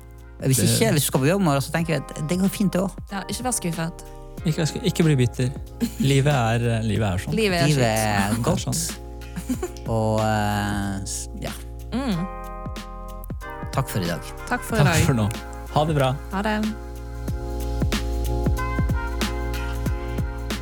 [0.50, 2.52] Hvis ikke, hvis du skal på jobb i morgen, så tenker jeg at det går
[2.52, 2.90] fint, det òg.
[3.12, 4.04] Ja, Ikke vær skuffet.
[4.44, 5.48] Ikke, ikke bli bitter.
[6.04, 7.34] Livet er, livet er sånn.
[7.38, 8.60] Livet er Livet er godt.
[8.66, 8.80] sånn.
[9.88, 11.14] Og eh,
[11.44, 11.52] ja.
[11.94, 12.24] Mm.
[13.74, 14.20] Takk for i dag.
[14.48, 15.04] Takk for i Takk dag.
[15.06, 15.28] for nå.
[15.74, 16.10] Ha det bra.
[16.34, 16.58] Ha det.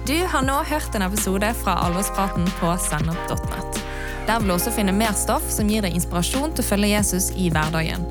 [0.07, 3.79] Du har nå hørt en episode fra Alvorspraten på sennep.net.
[4.27, 7.31] Der vil du også finne mer stoff som gir deg inspirasjon til å følge Jesus
[7.39, 8.05] i hverdagen.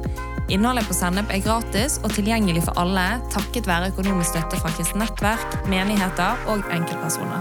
[0.51, 4.99] Innholdet på Sennep er gratis og tilgjengelig for alle takket være økonomisk støtte fra kristent
[4.99, 7.39] nettverk, menigheter og enkeltpersoner.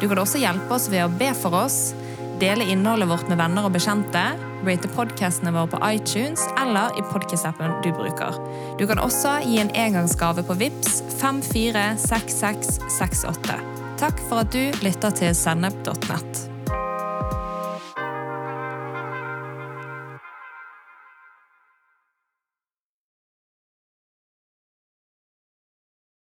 [0.00, 1.94] Du kan også hjelpe oss ved å be for oss,
[2.42, 4.24] dele innholdet vårt med venner og bekjente,
[4.66, 8.32] rate podcastene våre på iTunes eller i podcast-appen du bruker.
[8.80, 13.56] Du kan også gi en engangsgave på VIPS 546668.
[14.00, 16.59] Takk for at du lytter til sennep.nett.